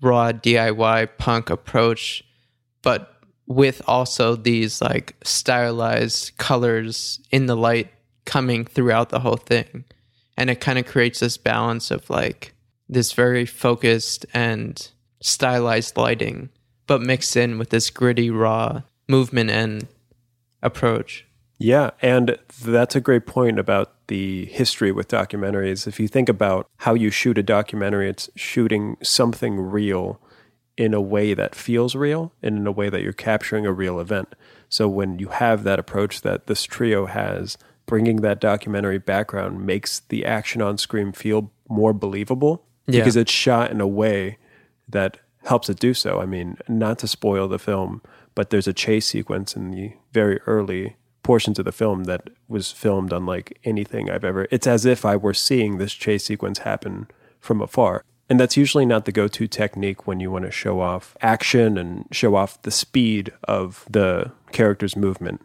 raw 0.00 0.32
DIY 0.32 1.08
punk 1.18 1.50
approach, 1.50 2.22
but 2.82 3.16
with 3.46 3.82
also 3.86 4.36
these 4.36 4.80
like 4.80 5.16
stylized 5.24 6.36
colors 6.36 7.20
in 7.30 7.46
the 7.46 7.56
light 7.56 7.90
coming 8.24 8.64
throughout 8.64 9.08
the 9.08 9.20
whole 9.20 9.36
thing. 9.36 9.84
And 10.36 10.50
it 10.50 10.60
kind 10.60 10.78
of 10.78 10.86
creates 10.86 11.20
this 11.20 11.36
balance 11.36 11.90
of 11.90 12.08
like 12.08 12.54
this 12.88 13.12
very 13.12 13.46
focused 13.46 14.26
and 14.34 14.90
stylized 15.20 15.96
lighting, 15.96 16.50
but 16.86 17.00
mixed 17.00 17.36
in 17.36 17.58
with 17.58 17.70
this 17.70 17.90
gritty, 17.90 18.30
raw 18.30 18.82
movement 19.08 19.50
and 19.50 19.86
approach. 20.62 21.26
Yeah, 21.58 21.90
and 22.00 22.38
that's 22.64 22.96
a 22.96 23.00
great 23.00 23.24
point 23.24 23.58
about 23.58 24.08
the 24.08 24.46
history 24.46 24.90
with 24.90 25.08
documentaries. 25.08 25.86
If 25.86 26.00
you 26.00 26.08
think 26.08 26.28
about 26.28 26.66
how 26.78 26.94
you 26.94 27.10
shoot 27.10 27.38
a 27.38 27.42
documentary, 27.42 28.08
it's 28.08 28.28
shooting 28.34 28.96
something 29.02 29.60
real 29.60 30.20
in 30.76 30.92
a 30.92 31.00
way 31.00 31.34
that 31.34 31.54
feels 31.54 31.94
real 31.94 32.32
and 32.42 32.58
in 32.58 32.66
a 32.66 32.72
way 32.72 32.88
that 32.88 33.02
you're 33.02 33.12
capturing 33.12 33.64
a 33.64 33.72
real 33.72 34.00
event. 34.00 34.34
So 34.68 34.88
when 34.88 35.18
you 35.18 35.28
have 35.28 35.62
that 35.64 35.78
approach 35.78 36.22
that 36.22 36.46
this 36.46 36.64
trio 36.64 37.06
has, 37.06 37.56
bringing 37.92 38.22
that 38.22 38.40
documentary 38.40 38.96
background 38.96 39.66
makes 39.66 40.00
the 40.08 40.24
action 40.24 40.62
on 40.62 40.78
screen 40.78 41.12
feel 41.12 41.50
more 41.68 41.92
believable 41.92 42.64
Yeah. 42.86 43.00
because 43.00 43.16
it's 43.16 43.30
shot 43.30 43.70
in 43.70 43.82
a 43.82 43.86
way 43.86 44.38
that 44.88 45.18
helps 45.44 45.68
it 45.68 45.78
do 45.78 45.92
so. 45.92 46.18
I 46.18 46.24
mean, 46.24 46.56
not 46.70 46.98
to 47.00 47.06
spoil 47.06 47.48
the 47.48 47.58
film, 47.58 48.00
but 48.34 48.48
there's 48.48 48.66
a 48.66 48.72
chase 48.72 49.04
sequence 49.08 49.54
in 49.54 49.72
the 49.72 49.92
very 50.10 50.40
early 50.46 50.96
portions 51.22 51.58
of 51.58 51.66
the 51.66 51.70
film 51.70 52.04
that 52.04 52.30
was 52.48 52.72
filmed 52.72 53.12
unlike 53.12 53.58
anything 53.62 54.08
I've 54.10 54.24
ever. 54.24 54.48
It's 54.50 54.66
as 54.66 54.86
if 54.86 55.04
I 55.04 55.14
were 55.14 55.34
seeing 55.34 55.76
this 55.76 55.92
chase 55.92 56.24
sequence 56.24 56.60
happen 56.60 57.08
from 57.40 57.60
afar. 57.60 58.04
And 58.30 58.40
that's 58.40 58.56
usually 58.56 58.86
not 58.86 59.04
the 59.04 59.12
go 59.12 59.28
to 59.28 59.46
technique 59.46 60.06
when 60.06 60.18
you 60.18 60.30
want 60.30 60.46
to 60.46 60.50
show 60.50 60.80
off 60.80 61.14
action 61.20 61.76
and 61.76 62.06
show 62.10 62.36
off 62.36 62.62
the 62.62 62.70
speed 62.70 63.34
of 63.44 63.84
the 63.90 64.32
character's 64.50 64.96
movement. 64.96 65.42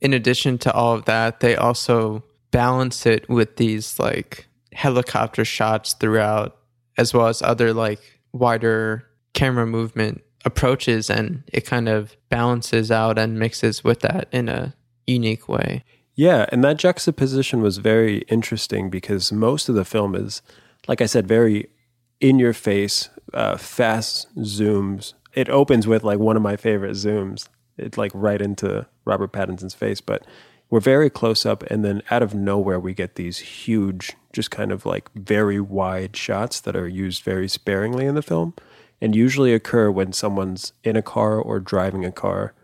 In 0.00 0.12
addition 0.12 0.58
to 0.58 0.72
all 0.72 0.94
of 0.94 1.04
that, 1.04 1.40
they 1.40 1.56
also 1.56 2.24
balance 2.50 3.06
it 3.06 3.28
with 3.28 3.56
these 3.56 3.98
like 3.98 4.46
helicopter 4.72 5.44
shots 5.44 5.94
throughout, 5.94 6.56
as 6.96 7.12
well 7.12 7.26
as 7.26 7.42
other 7.42 7.72
like 7.72 8.00
wider 8.32 9.06
camera 9.34 9.66
movement 9.66 10.22
approaches. 10.44 11.10
And 11.10 11.44
it 11.52 11.66
kind 11.66 11.88
of 11.88 12.16
balances 12.28 12.90
out 12.90 13.18
and 13.18 13.38
mixes 13.38 13.84
with 13.84 14.00
that 14.00 14.28
in 14.32 14.48
a 14.48 14.74
unique 15.06 15.48
way. 15.48 15.84
Yeah, 16.14 16.46
and 16.50 16.62
that 16.64 16.76
juxtaposition 16.76 17.62
was 17.62 17.78
very 17.78 18.18
interesting 18.28 18.90
because 18.90 19.32
most 19.32 19.68
of 19.68 19.74
the 19.74 19.84
film 19.84 20.14
is, 20.14 20.42
like 20.88 21.00
I 21.00 21.06
said, 21.06 21.26
very 21.26 21.70
in 22.20 22.38
your 22.38 22.52
face, 22.52 23.08
uh, 23.32 23.56
fast 23.56 24.34
zooms. 24.36 25.14
It 25.32 25.48
opens 25.48 25.86
with 25.86 26.04
like 26.04 26.18
one 26.18 26.36
of 26.36 26.42
my 26.42 26.56
favorite 26.56 26.92
zooms. 26.92 27.48
It's 27.80 27.98
like 27.98 28.12
right 28.14 28.40
into 28.40 28.86
Robert 29.04 29.32
Pattinson's 29.32 29.74
face, 29.74 30.00
but 30.00 30.24
we're 30.68 30.80
very 30.80 31.10
close 31.10 31.44
up, 31.44 31.62
and 31.64 31.84
then 31.84 32.02
out 32.10 32.22
of 32.22 32.34
nowhere 32.34 32.78
we 32.78 32.94
get 32.94 33.16
these 33.16 33.38
huge, 33.38 34.12
just 34.32 34.50
kind 34.52 34.70
of 34.70 34.86
like 34.86 35.10
very 35.14 35.60
wide 35.60 36.16
shots 36.16 36.60
that 36.60 36.76
are 36.76 36.86
used 36.86 37.24
very 37.24 37.48
sparingly 37.48 38.06
in 38.06 38.14
the 38.14 38.22
film, 38.22 38.54
and 39.00 39.16
usually 39.16 39.52
occur 39.52 39.90
when 39.90 40.12
someone's 40.12 40.72
in 40.84 40.94
a 40.94 41.02
car 41.02 41.38
or 41.38 41.58
driving 41.58 42.04
a 42.04 42.12
car. 42.12 42.54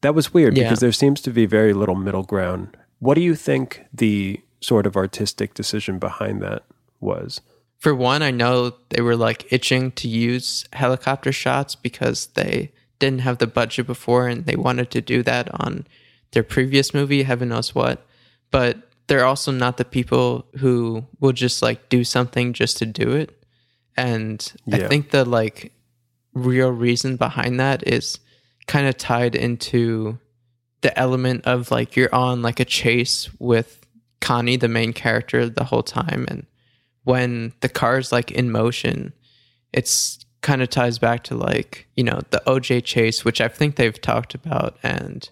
That 0.00 0.14
was 0.14 0.34
weird 0.34 0.56
Yeah. 0.56 0.64
because 0.64 0.80
there 0.80 0.92
seems 0.92 1.20
to 1.22 1.30
be 1.30 1.46
very 1.46 1.72
little 1.72 1.94
middle 1.94 2.24
ground. 2.24 2.76
What 2.98 3.14
do 3.14 3.20
you 3.20 3.34
think 3.36 3.84
the 3.92 4.40
sort 4.60 4.86
of 4.86 4.96
artistic 4.96 5.54
decision 5.54 5.98
behind 5.98 6.42
that 6.42 6.64
was? 7.00 7.40
For 7.78 7.94
one, 7.94 8.22
I 8.22 8.30
know 8.30 8.72
they 8.88 9.02
were 9.02 9.16
like 9.16 9.52
itching 9.52 9.92
to 9.92 10.08
use 10.08 10.64
helicopter 10.72 11.30
shots 11.30 11.74
because 11.74 12.26
they 12.28 12.72
didn't 12.98 13.20
have 13.20 13.38
the 13.38 13.46
budget 13.46 13.86
before 13.86 14.28
and 14.28 14.46
they 14.46 14.56
wanted 14.56 14.90
to 14.92 15.00
do 15.00 15.22
that 15.22 15.48
on 15.60 15.86
their 16.32 16.42
previous 16.42 16.92
movie, 16.92 17.22
heaven 17.22 17.48
knows 17.50 17.74
what. 17.74 18.06
But 18.50 18.78
they're 19.06 19.24
also 19.24 19.52
not 19.52 19.76
the 19.76 19.84
people 19.84 20.46
who 20.58 21.06
will 21.20 21.32
just 21.32 21.62
like 21.62 21.88
do 21.88 22.04
something 22.04 22.52
just 22.52 22.78
to 22.78 22.86
do 22.86 23.12
it. 23.12 23.42
And 23.96 24.52
Yeah. 24.64 24.76
I 24.76 24.88
think 24.88 25.10
the 25.10 25.24
like 25.24 25.72
real 26.34 26.70
reason 26.70 27.16
behind 27.16 27.60
that 27.60 27.86
is 27.86 28.18
kind 28.66 28.86
of 28.86 28.96
tied 28.96 29.34
into 29.34 30.18
the 30.82 30.96
element 30.98 31.46
of 31.46 31.70
like 31.70 31.96
you're 31.96 32.14
on 32.14 32.42
like 32.42 32.60
a 32.60 32.64
chase 32.64 33.30
with 33.38 33.86
Connie, 34.20 34.56
the 34.56 34.68
main 34.68 34.92
character, 34.92 35.48
the 35.48 35.64
whole 35.64 35.82
time. 35.82 36.26
And 36.28 36.46
when 37.04 37.52
the 37.60 37.68
car's 37.68 38.12
like 38.12 38.30
in 38.30 38.50
motion, 38.50 39.12
it's 39.72 40.25
kind 40.42 40.62
of 40.62 40.70
ties 40.70 40.98
back 40.98 41.24
to 41.24 41.34
like, 41.34 41.86
you 41.96 42.04
know, 42.04 42.20
the 42.30 42.42
OJ 42.46 42.84
chase, 42.84 43.24
which 43.24 43.40
I 43.40 43.48
think 43.48 43.76
they've 43.76 44.00
talked 44.00 44.34
about 44.34 44.78
and 44.82 45.28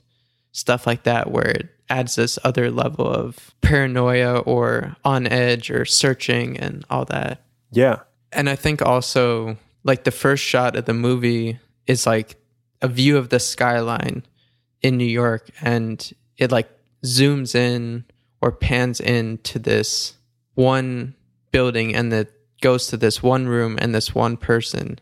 stuff 0.52 0.86
like 0.86 1.04
that, 1.04 1.30
where 1.30 1.48
it 1.48 1.68
adds 1.88 2.14
this 2.14 2.38
other 2.44 2.70
level 2.70 3.06
of 3.06 3.54
paranoia 3.60 4.38
or 4.38 4.96
on 5.04 5.26
edge 5.26 5.70
or 5.70 5.84
searching 5.84 6.58
and 6.58 6.84
all 6.90 7.04
that. 7.06 7.42
Yeah. 7.70 8.00
And 8.32 8.48
I 8.48 8.56
think 8.56 8.82
also 8.82 9.56
like 9.84 10.04
the 10.04 10.10
first 10.10 10.42
shot 10.42 10.76
of 10.76 10.86
the 10.86 10.94
movie 10.94 11.58
is 11.86 12.06
like 12.06 12.36
a 12.80 12.88
view 12.88 13.16
of 13.16 13.28
the 13.28 13.38
skyline 13.38 14.24
in 14.82 14.96
New 14.96 15.04
York 15.04 15.50
and 15.60 16.12
it 16.36 16.50
like 16.50 16.68
zooms 17.04 17.54
in 17.54 18.04
or 18.40 18.50
pans 18.52 19.00
into 19.00 19.58
this 19.58 20.14
one 20.54 21.14
building 21.52 21.94
and 21.94 22.12
it 22.12 22.32
goes 22.64 22.86
to 22.86 22.96
this 22.96 23.22
one 23.22 23.46
room 23.46 23.76
and 23.78 23.94
this 23.94 24.14
one 24.14 24.38
person. 24.38 24.98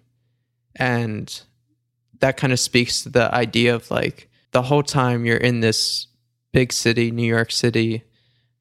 And 0.74 1.40
that 2.18 2.36
kind 2.36 2.52
of 2.52 2.58
speaks 2.58 3.02
to 3.02 3.08
the 3.08 3.32
idea 3.32 3.72
of 3.72 3.88
like 3.88 4.28
the 4.50 4.62
whole 4.62 4.82
time 4.82 5.24
you're 5.24 5.36
in 5.36 5.60
this 5.60 6.08
big 6.52 6.72
city, 6.72 7.12
New 7.12 7.22
York 7.26 7.52
City, 7.52 8.02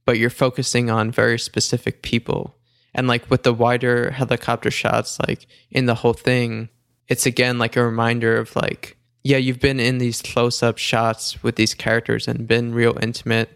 but 0.06 0.20
you're 0.20 0.30
focusing 0.30 0.92
on 0.92 1.10
very 1.10 1.40
specific 1.40 2.04
people. 2.04 2.56
And 2.94 3.08
like 3.08 3.28
with 3.32 3.42
the 3.42 3.56
wider 3.56 4.12
helicopter 4.12 4.70
shots, 4.70 5.20
like 5.28 5.48
in 5.72 5.88
the 5.88 5.96
whole 5.96 6.14
thing, 6.14 6.70
it's 7.08 7.26
again 7.26 7.58
like 7.58 7.76
a 7.76 7.84
reminder 7.84 8.38
of 8.38 8.56
like, 8.56 8.98
yeah, 9.24 9.38
you've 9.38 9.60
been 9.60 9.80
in 9.80 9.98
these 9.98 10.22
close 10.22 10.62
up 10.62 10.78
shots 10.78 11.42
with 11.42 11.56
these 11.56 11.74
characters 11.74 12.28
and 12.28 12.48
been 12.48 12.72
real 12.72 13.00
intimate, 13.02 13.50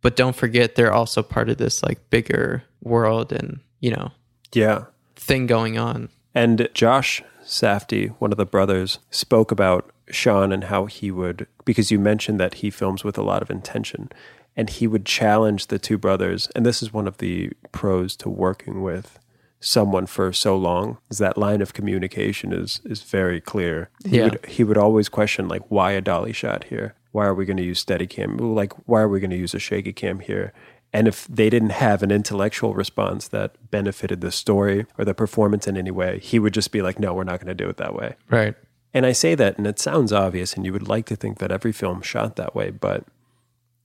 but 0.00 0.14
don't 0.14 0.36
forget 0.36 0.76
they're 0.76 0.92
also 0.92 1.24
part 1.24 1.48
of 1.48 1.56
this 1.56 1.82
like 1.82 2.08
bigger 2.08 2.62
world 2.80 3.32
and, 3.32 3.58
you 3.80 3.90
know, 3.90 4.12
Yeah. 4.52 4.84
Thing 5.22 5.46
going 5.46 5.78
on. 5.78 6.08
And 6.34 6.68
Josh 6.74 7.22
Safdie, 7.44 8.10
one 8.18 8.32
of 8.32 8.38
the 8.38 8.46
brothers, 8.46 8.98
spoke 9.10 9.50
about 9.50 9.90
Sean 10.10 10.52
and 10.52 10.64
how 10.64 10.86
he 10.86 11.10
would, 11.10 11.46
because 11.64 11.90
you 11.90 11.98
mentioned 11.98 12.38
that 12.40 12.54
he 12.54 12.70
films 12.70 13.04
with 13.04 13.16
a 13.18 13.22
lot 13.22 13.42
of 13.42 13.50
intention, 13.50 14.10
and 14.56 14.68
he 14.68 14.86
would 14.86 15.06
challenge 15.06 15.66
the 15.68 15.78
two 15.78 15.98
brothers. 15.98 16.48
And 16.54 16.64
this 16.66 16.82
is 16.82 16.92
one 16.92 17.06
of 17.08 17.18
the 17.18 17.50
pros 17.72 18.16
to 18.16 18.28
working 18.28 18.82
with 18.82 19.18
someone 19.60 20.06
for 20.06 20.32
so 20.32 20.56
long 20.56 20.98
is 21.08 21.18
that 21.18 21.38
line 21.38 21.60
of 21.62 21.72
communication 21.72 22.52
is 22.52 22.80
is 22.84 23.02
very 23.02 23.40
clear. 23.40 23.90
He 24.04 24.16
Yeah. 24.18 24.24
would 24.24 24.46
he 24.46 24.64
would 24.64 24.76
always 24.76 25.08
question 25.08 25.46
like 25.46 25.62
why 25.68 25.92
a 25.92 26.00
dolly 26.00 26.32
shot 26.32 26.64
here? 26.64 26.94
Why 27.12 27.26
are 27.26 27.34
we 27.34 27.44
going 27.44 27.58
to 27.58 27.62
use 27.62 27.78
steady 27.78 28.08
cam? 28.08 28.36
Like 28.38 28.72
why 28.88 29.00
are 29.02 29.08
we 29.08 29.20
going 29.20 29.30
to 29.30 29.36
use 29.36 29.54
a 29.54 29.60
shaky 29.60 29.92
cam 29.92 30.18
here? 30.18 30.52
And 30.92 31.08
if 31.08 31.26
they 31.26 31.48
didn't 31.48 31.70
have 31.70 32.02
an 32.02 32.10
intellectual 32.10 32.74
response 32.74 33.28
that 33.28 33.54
benefited 33.70 34.20
the 34.20 34.30
story 34.30 34.86
or 34.98 35.04
the 35.04 35.14
performance 35.14 35.66
in 35.66 35.76
any 35.76 35.90
way, 35.90 36.18
he 36.18 36.38
would 36.38 36.52
just 36.52 36.70
be 36.70 36.82
like, 36.82 36.98
no, 36.98 37.14
we're 37.14 37.24
not 37.24 37.40
going 37.40 37.48
to 37.48 37.54
do 37.54 37.68
it 37.68 37.78
that 37.78 37.94
way. 37.94 38.16
Right. 38.28 38.54
And 38.92 39.06
I 39.06 39.12
say 39.12 39.34
that, 39.34 39.56
and 39.56 39.66
it 39.66 39.78
sounds 39.78 40.12
obvious, 40.12 40.52
and 40.52 40.66
you 40.66 40.72
would 40.72 40.86
like 40.86 41.06
to 41.06 41.16
think 41.16 41.38
that 41.38 41.50
every 41.50 41.72
film 41.72 42.02
shot 42.02 42.36
that 42.36 42.54
way, 42.54 42.70
but 42.70 43.04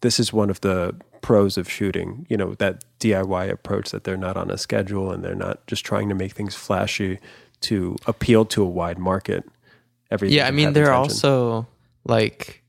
this 0.02 0.20
is 0.20 0.34
one 0.34 0.50
of 0.50 0.60
the 0.62 0.96
pros 1.22 1.58
of 1.58 1.70
shooting, 1.70 2.26
you 2.30 2.38
know, 2.38 2.56
that 2.56 2.84
DIY 3.00 3.50
approach 3.50 3.92
that 3.92 4.04
they're 4.04 4.18
not 4.18 4.38
on 4.38 4.52
a 4.52 4.58
schedule 4.58 5.12
and 5.12 5.24
they're 5.24 5.36
not 5.36 5.66
just 5.66 5.86
trying 5.86 6.10
to 6.10 6.16
make 6.16 6.34
things 6.34 6.56
flashy 6.56 7.20
to 7.62 7.96
appeal 8.06 8.46
to 8.46 8.62
a 8.64 8.68
wide 8.68 9.00
market. 9.00 9.44
Everything 10.12 10.38
Yeah, 10.38 10.48
I 10.48 10.52
mean, 10.52 10.74
they're 10.74 10.94
also 10.94 11.68
like 12.06 12.64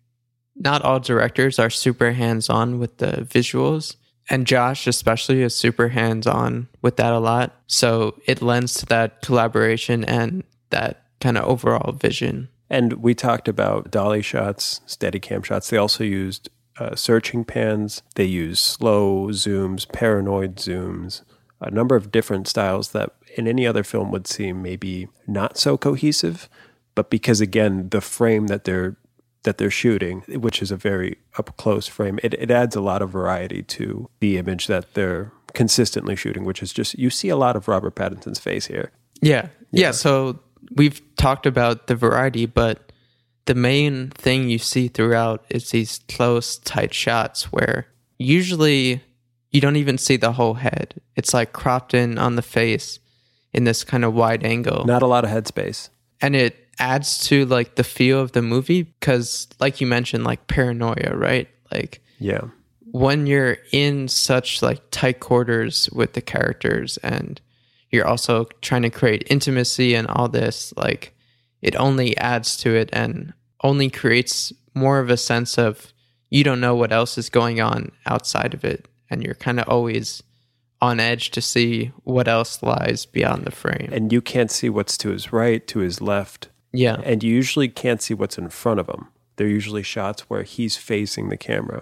not 0.56 0.82
all 0.82 0.98
directors 1.00 1.58
are 1.58 1.70
super 1.70 2.12
hands 2.12 2.48
on 2.48 2.78
with 2.78 2.96
the 2.98 3.26
visuals. 3.28 3.96
And 4.30 4.46
Josh, 4.46 4.86
especially, 4.86 5.42
is 5.42 5.54
super 5.54 5.88
hands 5.88 6.26
on 6.26 6.68
with 6.82 6.96
that 6.96 7.12
a 7.12 7.18
lot. 7.18 7.54
So 7.66 8.20
it 8.26 8.42
lends 8.42 8.74
to 8.74 8.86
that 8.86 9.22
collaboration 9.22 10.04
and 10.04 10.44
that 10.70 11.04
kind 11.20 11.38
of 11.38 11.44
overall 11.44 11.92
vision. 11.92 12.48
And 12.70 12.94
we 12.94 13.14
talked 13.14 13.48
about 13.48 13.90
dolly 13.90 14.22
shots, 14.22 14.82
steady 14.86 15.18
cam 15.18 15.42
shots. 15.42 15.70
They 15.70 15.78
also 15.78 16.04
used 16.04 16.50
uh, 16.78 16.94
searching 16.94 17.44
pans. 17.44 18.02
They 18.14 18.24
used 18.24 18.62
slow 18.62 19.28
zooms, 19.28 19.90
paranoid 19.90 20.56
zooms, 20.56 21.22
a 21.60 21.70
number 21.70 21.96
of 21.96 22.12
different 22.12 22.46
styles 22.46 22.92
that 22.92 23.12
in 23.36 23.48
any 23.48 23.66
other 23.66 23.82
film 23.82 24.10
would 24.10 24.26
seem 24.26 24.62
maybe 24.62 25.08
not 25.26 25.56
so 25.58 25.76
cohesive. 25.78 26.48
But 26.94 27.10
because 27.10 27.40
again, 27.40 27.88
the 27.88 28.00
frame 28.00 28.48
that 28.48 28.64
they're 28.64 28.96
that 29.44 29.58
they're 29.58 29.70
shooting, 29.70 30.20
which 30.28 30.60
is 30.62 30.70
a 30.70 30.76
very 30.76 31.16
up 31.38 31.56
close 31.56 31.86
frame, 31.86 32.18
it, 32.22 32.34
it 32.34 32.50
adds 32.50 32.76
a 32.76 32.80
lot 32.80 33.02
of 33.02 33.10
variety 33.10 33.62
to 33.62 34.08
the 34.20 34.36
image 34.36 34.66
that 34.66 34.94
they're 34.94 35.32
consistently 35.54 36.16
shooting, 36.16 36.44
which 36.44 36.62
is 36.62 36.72
just 36.72 36.98
you 36.98 37.10
see 37.10 37.28
a 37.28 37.36
lot 37.36 37.56
of 37.56 37.68
Robert 37.68 37.94
Pattinson's 37.94 38.38
face 38.38 38.66
here. 38.66 38.92
Yeah. 39.20 39.48
Yeah. 39.70 39.92
So 39.92 40.40
we've 40.76 41.00
talked 41.16 41.46
about 41.46 41.86
the 41.86 41.94
variety, 41.96 42.46
but 42.46 42.92
the 43.46 43.54
main 43.54 44.10
thing 44.10 44.50
you 44.50 44.58
see 44.58 44.88
throughout 44.88 45.44
is 45.48 45.70
these 45.70 46.00
close, 46.08 46.58
tight 46.58 46.92
shots 46.92 47.50
where 47.52 47.86
usually 48.18 49.02
you 49.50 49.60
don't 49.60 49.76
even 49.76 49.96
see 49.96 50.16
the 50.16 50.32
whole 50.32 50.54
head. 50.54 51.00
It's 51.16 51.32
like 51.32 51.52
cropped 51.52 51.94
in 51.94 52.18
on 52.18 52.36
the 52.36 52.42
face 52.42 52.98
in 53.54 53.64
this 53.64 53.84
kind 53.84 54.04
of 54.04 54.12
wide 54.12 54.44
angle. 54.44 54.84
Not 54.84 55.02
a 55.02 55.06
lot 55.06 55.24
of 55.24 55.30
headspace. 55.30 55.88
and 56.20 56.36
it 56.36 56.67
adds 56.78 57.18
to 57.28 57.44
like 57.46 57.74
the 57.76 57.84
feel 57.84 58.20
of 58.20 58.32
the 58.32 58.42
movie? 58.42 58.82
Because 58.82 59.48
like 59.60 59.80
you 59.80 59.86
mentioned 59.86 60.24
like 60.24 60.46
paranoia 60.46 61.14
right? 61.14 61.48
Like 61.72 62.00
Yeah. 62.18 62.42
when 62.90 63.26
you're 63.26 63.58
in 63.72 64.08
such 64.08 64.62
like 64.62 64.80
tight 64.90 65.20
quarters 65.20 65.88
with 65.92 66.12
the 66.14 66.20
characters 66.22 66.96
and 66.98 67.40
you're 67.90 68.06
also 68.06 68.44
trying 68.62 68.82
to 68.82 68.90
create 68.90 69.26
intimacy 69.30 69.94
and 69.94 70.06
all 70.08 70.28
this 70.28 70.72
like 70.76 71.14
it 71.62 71.74
only 71.76 72.16
adds 72.18 72.56
to 72.58 72.74
it 72.74 72.88
and 72.92 73.32
only 73.64 73.90
creates 73.90 74.52
more 74.74 75.00
of 75.00 75.10
a 75.10 75.16
sense 75.16 75.58
of 75.58 75.92
you 76.30 76.44
don't 76.44 76.60
know 76.60 76.74
what 76.74 76.92
else 76.92 77.18
is 77.18 77.28
going 77.30 77.60
on 77.60 77.90
outside 78.06 78.54
of 78.54 78.64
it 78.64 78.86
and 79.10 79.22
you're 79.24 79.34
kind 79.34 79.58
of 79.58 79.68
always 79.68 80.22
on 80.80 81.00
edge 81.00 81.30
to 81.32 81.40
see 81.40 81.90
what 82.04 82.28
else 82.28 82.62
lies 82.62 83.04
beyond 83.04 83.44
the 83.44 83.50
frame. 83.50 83.88
And 83.92 84.12
you 84.12 84.20
can't 84.20 84.50
see 84.50 84.68
what's 84.68 84.96
to 84.98 85.08
his 85.08 85.32
right, 85.32 85.66
to 85.66 85.80
his 85.80 86.00
left, 86.00 86.50
yeah 86.84 86.96
and 87.10 87.18
you 87.24 87.32
usually 87.42 87.68
can't 87.82 88.00
see 88.06 88.14
what's 88.14 88.38
in 88.38 88.48
front 88.48 88.80
of 88.80 88.86
him. 88.88 89.02
They're 89.36 89.56
usually 89.60 89.82
shots 89.84 90.20
where 90.30 90.42
he's 90.54 90.76
facing 90.76 91.28
the 91.28 91.36
camera. 91.50 91.80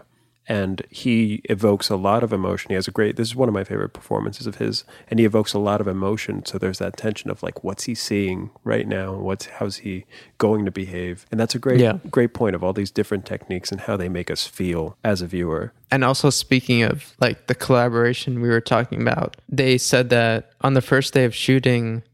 And 0.48 0.82
he 0.90 1.40
evokes 1.50 1.88
a 1.90 1.96
lot 1.96 2.22
of 2.22 2.32
emotion. 2.32 2.68
He 2.68 2.76
has 2.76 2.86
a 2.86 2.92
great, 2.92 3.16
this 3.16 3.28
is 3.28 3.34
one 3.34 3.48
of 3.48 3.54
my 3.60 3.64
favorite 3.64 3.92
performances 3.98 4.46
of 4.46 4.56
his. 4.56 4.84
And 5.08 5.18
he 5.18 5.26
evokes 5.26 5.54
a 5.54 5.58
lot 5.58 5.80
of 5.80 5.88
emotion. 5.88 6.44
So 6.46 6.56
there's 6.56 6.78
that 6.78 6.96
tension 6.96 7.30
of 7.32 7.42
like, 7.42 7.64
what's 7.64 7.84
he 7.84 7.96
seeing 7.96 8.50
right 8.62 8.86
now? 8.86 9.14
What's, 9.14 9.46
how's 9.46 9.78
he 9.78 10.04
going 10.38 10.64
to 10.64 10.70
behave? 10.70 11.26
And 11.32 11.40
that's 11.40 11.56
a 11.56 11.58
great, 11.58 11.80
Yeah. 11.80 11.98
great 12.12 12.32
point 12.32 12.54
of 12.54 12.62
all 12.62 12.72
these 12.72 12.92
different 12.92 13.26
techniques 13.26 13.72
and 13.72 13.80
how 13.80 13.96
they 13.96 14.08
make 14.08 14.30
us 14.30 14.46
feel 14.46 14.96
as 15.02 15.20
a 15.20 15.26
viewer. 15.26 15.72
And 15.90 16.04
also 16.04 16.30
speaking 16.30 16.84
of 16.84 17.16
like 17.18 17.48
the 17.48 17.54
collaboration 17.56 18.40
we 18.40 18.48
were 18.48 18.60
talking 18.60 19.02
about, 19.02 19.36
they 19.48 19.78
said 19.78 20.10
that 20.10 20.52
on 20.60 20.74
the 20.74 20.82
first 20.82 21.12
day 21.12 21.24
of 21.24 21.34
shooting 21.34 22.04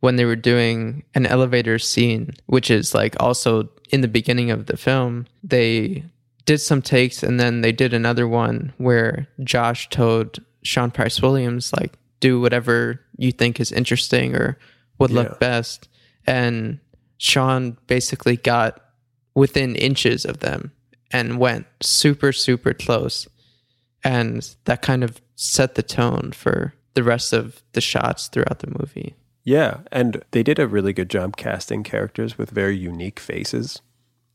when 0.00 0.16
they 0.16 0.24
were 0.24 0.36
doing 0.36 1.02
an 1.14 1.26
elevator 1.26 1.78
scene, 1.78 2.30
which 2.46 2.70
is 2.70 2.94
like 2.94 3.16
also 3.20 3.68
in 3.90 4.00
the 4.00 4.08
beginning 4.08 4.50
of 4.50 4.66
the 4.66 4.76
film, 4.76 5.26
they 5.42 6.04
did 6.44 6.58
some 6.58 6.80
takes 6.82 7.22
and 7.22 7.38
then 7.40 7.60
they 7.62 7.72
did 7.72 7.92
another 7.92 8.26
one 8.28 8.72
where 8.78 9.26
Josh 9.42 9.88
told 9.90 10.38
Sean 10.62 10.90
Price 10.90 11.20
Williams 11.20 11.72
like 11.72 11.98
do 12.20 12.40
whatever 12.40 13.00
you 13.16 13.32
think 13.32 13.60
is 13.60 13.72
interesting 13.72 14.34
or 14.34 14.58
would 14.98 15.10
Yeah. 15.10 15.22
look 15.22 15.40
best. 15.40 15.88
and 16.26 16.78
Sean 17.16 17.76
basically 17.86 18.36
got 18.36 18.80
within 19.34 19.74
inches 19.76 20.24
of 20.24 20.38
them 20.40 20.70
and 21.10 21.38
went 21.38 21.66
super 21.80 22.32
super 22.32 22.72
close 22.74 23.26
and 24.04 24.54
that 24.66 24.82
kind 24.82 25.02
of 25.02 25.20
set 25.36 25.74
the 25.74 25.82
tone 25.82 26.30
for 26.32 26.74
the 26.94 27.02
rest 27.02 27.32
of 27.32 27.62
the 27.72 27.80
shots 27.80 28.28
throughout 28.28 28.58
the 28.60 28.74
movie. 28.78 29.14
Yeah, 29.48 29.78
and 29.90 30.22
they 30.32 30.42
did 30.42 30.58
a 30.58 30.68
really 30.68 30.92
good 30.92 31.08
job 31.08 31.38
casting 31.38 31.82
characters 31.82 32.36
with 32.36 32.50
very 32.50 32.76
unique 32.76 33.18
faces 33.18 33.80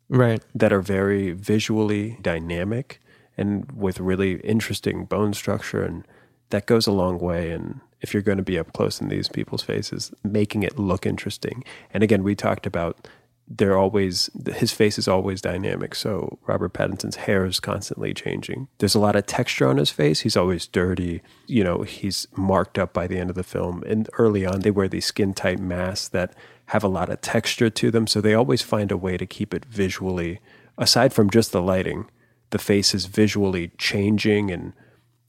Right. 0.09 0.41
that 0.55 0.73
are 0.73 0.81
very 0.81 1.29
visually 1.33 2.17
dynamic 2.19 2.99
and 3.37 3.71
with 3.71 3.99
really 3.99 4.37
interesting 4.41 5.05
bone 5.05 5.33
structure 5.35 5.83
and 5.83 6.03
that 6.49 6.65
goes 6.65 6.87
a 6.87 6.91
long 6.91 7.19
way 7.19 7.51
and 7.51 7.79
if 8.01 8.11
you're 8.11 8.23
going 8.23 8.39
to 8.39 8.43
be 8.43 8.57
up 8.57 8.73
close 8.73 8.99
in 9.01 9.09
these 9.09 9.29
people's 9.29 9.61
faces 9.61 10.11
making 10.23 10.63
it 10.63 10.79
look 10.79 11.05
interesting 11.05 11.63
and 11.93 12.01
again 12.03 12.23
we 12.23 12.33
talked 12.35 12.65
about 12.65 13.07
they're 13.47 13.77
always 13.77 14.29
his 14.55 14.71
face 14.71 14.97
is 14.97 15.07
always 15.07 15.41
dynamic. 15.41 15.95
So 15.95 16.39
robert 16.47 16.73
pattinson's 16.73 17.17
hair 17.17 17.45
is 17.45 17.59
constantly 17.59 18.13
changing. 18.13 18.67
There's 18.77 18.95
a 18.95 18.99
lot 18.99 19.15
of 19.15 19.25
texture 19.25 19.67
on 19.67 19.77
his 19.77 19.89
face. 19.89 20.21
He's 20.21 20.37
always 20.37 20.65
dirty. 20.65 21.21
You 21.47 21.63
know 21.63 21.81
he's 21.81 22.27
marked 22.35 22.79
up 22.79 22.93
by 22.93 23.07
the 23.07 23.17
end 23.17 23.29
of 23.29 23.35
the 23.35 23.43
film. 23.43 23.83
And 23.85 24.09
early 24.17 24.45
on 24.45 24.61
they 24.61 24.71
wear 24.71 24.87
these 24.87 25.05
skin 25.05 25.33
tight 25.33 25.59
masks 25.59 26.07
that 26.09 26.33
have 26.67 26.83
a 26.83 26.87
lot 26.87 27.09
of 27.09 27.21
texture 27.21 27.69
to 27.69 27.91
them. 27.91 28.07
So 28.07 28.21
they 28.21 28.33
always 28.33 28.61
find 28.61 28.91
a 28.91 28.97
way 28.97 29.17
to 29.17 29.25
keep 29.25 29.53
it 29.53 29.65
visually. 29.65 30.39
Aside 30.77 31.13
from 31.13 31.29
just 31.29 31.51
the 31.51 31.61
lighting 31.61 32.09
the 32.53 32.59
face 32.59 32.93
is 32.93 33.07
visually 33.07 33.71
changing 33.77 34.51
and 34.51 34.73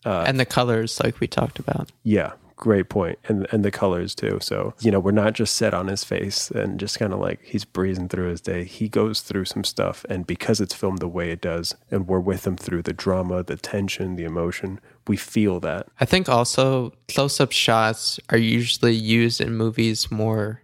uh, 0.04 0.24
and 0.26 0.38
the 0.38 0.44
colors 0.44 1.00
like 1.02 1.18
we 1.18 1.26
talked 1.26 1.58
about. 1.58 1.90
yeah 2.04 2.32
great 2.64 2.88
point 2.88 3.18
and 3.28 3.46
and 3.52 3.64
the 3.64 3.70
colors 3.70 4.14
too 4.14 4.38
so 4.40 4.74
you 4.80 4.90
know 4.90 4.98
we're 4.98 5.10
not 5.10 5.34
just 5.34 5.54
set 5.54 5.74
on 5.74 5.86
his 5.86 6.02
face 6.02 6.50
and 6.50 6.80
just 6.80 6.98
kind 6.98 7.12
of 7.12 7.20
like 7.20 7.40
he's 7.42 7.64
breezing 7.64 8.08
through 8.08 8.28
his 8.28 8.40
day 8.40 8.64
he 8.64 8.88
goes 8.88 9.20
through 9.20 9.44
some 9.44 9.64
stuff 9.64 10.04
and 10.08 10.26
because 10.26 10.60
it's 10.60 10.74
filmed 10.74 10.98
the 10.98 11.08
way 11.08 11.30
it 11.30 11.40
does 11.40 11.76
and 11.90 12.08
we're 12.08 12.18
with 12.18 12.46
him 12.46 12.56
through 12.56 12.82
the 12.82 12.92
drama 12.92 13.42
the 13.42 13.56
tension 13.56 14.16
the 14.16 14.24
emotion 14.24 14.80
we 15.06 15.16
feel 15.16 15.60
that 15.60 15.86
I 16.00 16.06
think 16.06 16.28
also 16.28 16.94
close 17.08 17.38
up 17.40 17.52
shots 17.52 18.18
are 18.30 18.38
usually 18.38 18.94
used 18.94 19.40
in 19.40 19.54
movies 19.54 20.10
more 20.10 20.62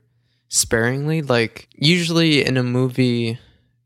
sparingly. 0.51 1.23
Like, 1.23 1.69
usually 1.75 2.45
in 2.45 2.59
a 2.59 2.63
movie, 2.63 3.39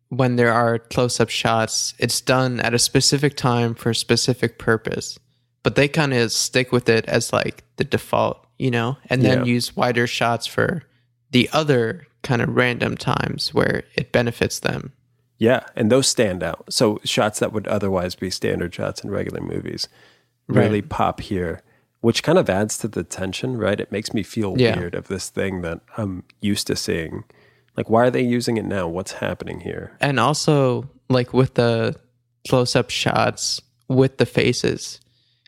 when 0.09 0.37
there 0.37 0.53
are 0.53 0.79
close 0.79 1.21
up 1.21 1.31
shots, 1.31 1.95
it's 1.99 2.21
done 2.21 2.59
at 2.61 2.75
a 2.75 2.79
specific 2.79 3.37
time 3.37 3.75
for 3.75 3.91
a 3.91 3.95
specific 3.95 4.59
purpose. 4.59 5.19
But 5.65 5.75
they 5.75 5.89
kind 5.89 6.15
of 6.15 6.31
stick 6.31 6.71
with 6.71 6.89
it 6.89 7.05
as 7.07 7.33
like 7.33 7.65
the 7.77 7.85
default, 7.85 8.47
you 8.59 8.71
know, 8.71 8.97
and 9.11 9.23
then 9.23 9.39
Yeah. 9.41 9.53
use 9.55 9.75
wider 9.75 10.07
shots 10.07 10.47
for 10.47 10.85
the 11.33 11.51
other 11.53 12.07
kind 12.23 12.41
of 12.41 12.55
random 12.55 12.97
times 12.97 13.53
where 13.53 13.83
it 13.97 14.13
benefits 14.13 14.61
them. 14.61 14.93
yeah 15.37 15.65
and 15.75 15.91
those 15.91 16.07
stand 16.07 16.45
out. 16.45 16.65
So 16.73 17.01
shots 17.05 17.41
that 17.41 17.53
would 17.53 17.67
otherwise 17.67 18.15
be 18.15 18.31
standard 18.31 18.73
shots 18.73 19.03
in 19.03 19.11
regular 19.11 19.41
movies 19.41 19.89
really 20.47 20.81
pop 20.81 21.21
here 21.21 21.61
which 22.01 22.23
kind 22.23 22.39
of 22.39 22.49
adds 22.49 22.79
to 22.79 22.87
the 22.89 23.03
tension 23.03 23.57
right? 23.59 23.81
It 23.81 23.91
makes 23.91 24.15
me 24.15 24.23
feel 24.23 24.55
Yeah. 24.57 24.79
weird 24.79 24.95
of 24.95 25.09
this 25.09 25.29
thing 25.31 25.63
that 25.63 25.81
i'm 25.97 26.23
used 26.41 26.67
to 26.69 26.77
seeing. 26.77 27.25
Like 27.77 27.91
why 27.91 28.05
are 28.07 28.11
they 28.11 28.23
using 28.23 28.57
it 28.59 28.65
now? 28.65 28.87
What's 28.87 29.13
happening 29.15 29.61
here? 29.61 29.97
And 30.01 30.21
also 30.21 30.89
like 31.09 31.33
with 31.35 31.55
the 31.55 31.97
close 32.49 32.77
up 32.77 32.91
shots 32.91 33.61
with 33.89 34.19
the 34.19 34.27
faces 34.27 35.01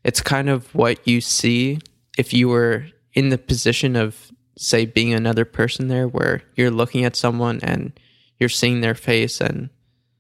it's 0.06 0.20
kind 0.20 0.48
of 0.48 0.72
what 0.74 0.96
you 1.06 1.20
see 1.20 1.78
if 2.16 2.32
you 2.32 2.48
were 2.48 2.86
in 3.12 3.28
the 3.30 3.38
position 3.38 3.96
of 3.96 4.30
say 4.56 4.86
being 4.86 5.12
another 5.12 5.44
person 5.44 5.88
there 5.88 6.06
where 6.08 6.42
you're 6.54 6.70
looking 6.80 7.04
at 7.04 7.16
someone 7.16 7.58
and 7.62 7.92
you're 8.38 8.48
seeing 8.60 8.80
their 8.80 8.94
face 8.94 9.40
and 9.40 9.68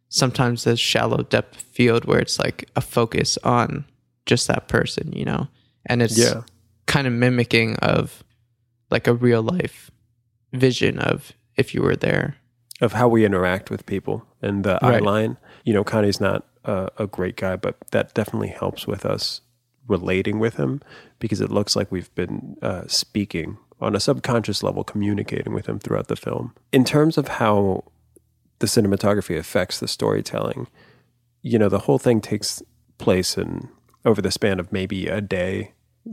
sometimes 0.08 0.64
there's 0.64 0.80
shallow 0.80 1.22
depth 1.22 1.60
field 1.62 2.04
where 2.04 2.18
it's 2.20 2.38
like 2.38 2.68
a 2.76 2.80
focus 2.80 3.38
on 3.44 3.84
just 4.26 4.46
that 4.48 4.68
person 4.68 5.12
you 5.12 5.24
know 5.24 5.48
and 5.86 6.02
it's 6.02 6.18
Yeah. 6.18 6.42
kind 6.86 7.06
of 7.06 7.12
mimicking 7.12 7.76
of 7.76 8.24
like 8.90 9.06
a 9.06 9.14
real 9.14 9.42
life 9.42 9.90
vision 10.52 10.98
of 10.98 11.32
if 11.56 11.74
you 11.74 11.82
were 11.82 11.96
there 11.96 12.36
of 12.80 12.92
how 12.92 13.08
we 13.08 13.24
interact 13.24 13.70
with 13.70 13.86
people 13.86 14.26
and 14.42 14.62
the 14.64 14.78
eye 14.84 14.98
line. 14.98 15.38
You 15.64 15.72
know, 15.72 15.82
Connie's 15.82 16.20
not 16.20 16.44
a, 16.64 16.90
a 16.98 17.06
great 17.06 17.36
guy, 17.36 17.56
but 17.56 17.74
that 17.92 18.12
definitely 18.12 18.48
helps 18.48 18.86
with 18.86 19.06
us 19.06 19.40
relating 19.88 20.38
with 20.38 20.56
him 20.56 20.82
because 21.18 21.40
it 21.40 21.50
looks 21.50 21.76
like 21.76 21.90
we've 21.90 22.14
been 22.14 22.56
uh, 22.62 22.82
speaking 22.86 23.58
on 23.80 23.94
a 23.94 24.00
subconscious 24.00 24.62
level, 24.62 24.84
communicating 24.84 25.52
with 25.52 25.66
him 25.66 25.78
throughout 25.78 26.08
the 26.08 26.16
film. 26.16 26.54
In 26.72 26.84
terms 26.84 27.18
of 27.18 27.28
how 27.28 27.84
the 28.58 28.66
cinematography 28.66 29.36
affects 29.36 29.80
the 29.80 29.88
storytelling, 29.88 30.66
you 31.42 31.58
know, 31.58 31.68
the 31.68 31.80
whole 31.80 31.98
thing 31.98 32.20
takes 32.20 32.62
place 32.98 33.36
in 33.36 33.68
over 34.04 34.22
the 34.22 34.30
span 34.30 34.60
of 34.60 34.72
maybe 34.72 35.08
a 35.08 35.20
day, 35.20 35.72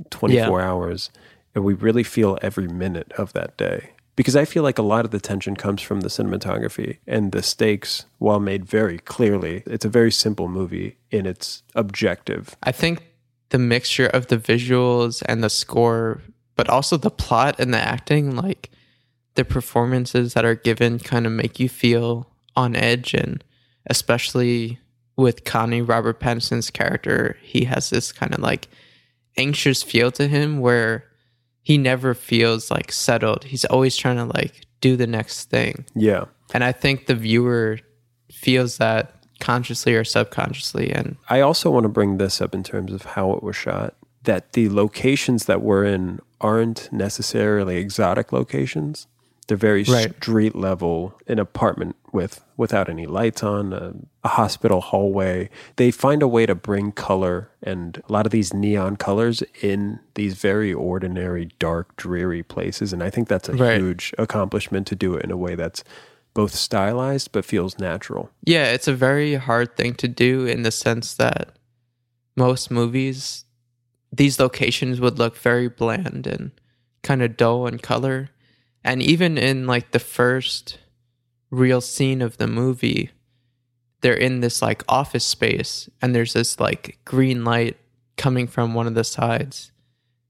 24 0.10 0.62
hours, 0.62 1.12
and 1.56 1.64
we 1.64 1.74
really 1.74 2.04
feel 2.04 2.38
every 2.42 2.68
minute 2.68 3.12
of 3.14 3.34
that 3.34 3.56
day. 3.58 3.92
Because 4.16 4.36
I 4.36 4.46
feel 4.46 4.62
like 4.62 4.78
a 4.78 4.84
lot 4.84 5.06
of 5.06 5.12
the 5.12 5.20
tension 5.20 5.56
comes 5.56 5.82
from 5.82 6.02
the 6.02 6.10
cinematography 6.10 6.98
and 7.08 7.32
the 7.32 7.42
stakes, 7.42 8.06
while 8.20 8.40
made 8.40 8.66
very 8.66 9.00
clearly, 9.00 9.64
it's 9.66 9.86
a 9.86 9.90
very 9.90 10.12
simple 10.12 10.48
movie 10.48 10.98
in 11.10 11.26
its 11.26 11.64
objective. 11.74 12.56
I 12.62 12.72
think 12.72 13.02
the 13.54 13.60
mixture 13.60 14.08
of 14.08 14.28
the 14.28 14.38
visuals 14.38 15.22
and 15.28 15.44
the 15.44 15.50
score, 15.50 16.24
but 16.56 16.68
also 16.70 16.98
the 16.98 17.12
plot 17.12 17.60
and 17.60 17.72
the 17.72 17.78
acting, 17.78 18.36
like 18.36 18.72
the 19.36 19.46
performances 19.46 20.34
that 20.34 20.44
are 20.44 20.56
given, 20.56 20.98
kind 20.98 21.28
of 21.28 21.32
make 21.32 21.60
you 21.60 21.70
feel 21.70 22.28
on 22.56 22.76
edge. 22.76 23.14
And 23.14 23.44
especially 23.86 24.80
with 25.18 25.44
Connie, 25.44 25.84
Robert 25.84 26.20
Pattinson's 26.20 26.72
character, 26.72 27.38
he 27.44 27.66
has 27.66 27.92
this 27.92 28.12
kind 28.12 28.34
of 28.34 28.40
like 28.40 28.70
anxious 29.38 29.84
feel 29.84 30.10
to 30.14 30.28
him 30.28 30.60
where 30.60 31.06
he 31.62 31.78
never 31.78 32.16
feels 32.16 32.72
like 32.72 32.92
settled. 32.92 33.44
He's 33.44 33.66
always 33.66 33.96
trying 33.96 34.18
to 34.18 34.26
like 34.26 34.66
do 34.82 34.98
the 34.98 35.06
next 35.06 35.52
thing. 35.52 35.86
Yeah. 35.94 36.26
And 36.56 36.64
I 36.64 36.72
think 36.72 37.06
the 37.06 37.14
viewer 37.14 37.82
feels 38.32 38.80
that 38.80 39.23
consciously 39.44 39.94
or 39.94 40.04
subconsciously. 40.04 40.92
And 40.92 41.18
I 41.30 41.42
also 41.42 41.70
want 41.70 41.84
to 41.84 41.90
bring 41.90 42.18
this 42.18 42.42
up 42.42 42.54
in 42.56 42.64
terms 42.64 42.92
of 42.94 43.04
how 43.04 43.34
it 43.34 43.44
was 43.44 43.56
shot. 43.56 43.94
That 44.24 44.54
the 44.54 44.70
locations 44.70 45.46
that 45.46 45.62
we're 45.62 45.84
in 45.86 46.20
aren't 46.40 46.92
necessarily 46.92 47.76
exotic 47.78 48.32
locations. 48.32 49.08
They're 49.48 49.58
very 49.58 49.84
Right. 49.84 50.14
street 50.16 50.56
level, 50.56 51.20
an 51.28 51.38
apartment 51.38 51.98
with 52.14 52.42
without 52.56 52.88
any 52.88 53.06
lights 53.06 53.44
on, 53.44 53.74
a, 53.74 53.94
a 54.24 54.30
hospital 54.30 54.80
hallway. 54.80 55.50
They 55.76 55.92
find 55.92 56.22
a 56.24 56.28
way 56.30 56.46
to 56.46 56.56
bring 56.56 56.94
color 56.94 57.50
and 57.62 58.02
a 58.08 58.14
lot 58.14 58.26
of 58.26 58.32
these 58.32 58.54
neon 58.54 58.96
colors 58.96 59.44
in 59.62 60.00
these 60.14 60.36
very 60.36 60.74
ordinary, 60.74 61.50
dark, 61.60 61.94
dreary 61.98 62.44
places. 62.44 62.94
And 62.94 63.04
I 63.04 63.10
think 63.10 63.28
that's 63.28 63.50
a 63.50 63.54
Right. 63.54 63.78
huge 63.82 64.14
accomplishment 64.18 64.88
to 64.88 64.96
do 64.96 65.16
it 65.16 65.26
in 65.26 65.32
a 65.32 65.38
way 65.38 65.56
that's 65.56 65.84
both 66.34 66.54
stylized 66.54 67.32
but 67.32 67.46
feels 67.46 67.78
natural. 67.80 68.30
Yeah, 68.44 68.72
it's 68.72 68.88
a 68.88 68.94
very 68.94 69.36
hard 69.36 69.76
thing 69.76 69.94
to 69.96 70.08
do 70.08 70.46
in 70.46 70.64
the 70.64 70.72
sense 70.72 71.14
that 71.16 71.56
most 72.36 72.72
movies, 72.72 73.46
these 74.12 74.40
locations 74.40 75.00
would 75.00 75.20
look 75.20 75.38
very 75.38 75.70
bland 75.70 76.26
and 76.28 76.52
kind 77.04 77.22
of 77.22 77.38
dull 77.38 77.68
in 77.68 77.80
color. 77.80 78.30
And 78.84 79.02
even 79.02 79.38
in 79.38 79.68
like 79.68 79.92
the 79.92 80.00
first 80.00 80.80
real 81.52 81.82
scene 81.82 82.22
of 82.22 82.38
the 82.38 82.48
movie, 82.48 83.12
they're 84.02 84.14
in 84.14 84.42
this 84.42 84.62
like 84.62 84.84
office 84.90 85.26
space 85.26 85.90
and 86.02 86.14
there's 86.14 86.34
this 86.34 86.60
like 86.60 87.00
green 87.06 87.46
light 87.46 87.78
coming 88.18 88.48
from 88.48 88.74
one 88.74 88.88
of 88.88 88.96
the 88.96 89.04
sides. 89.04 89.72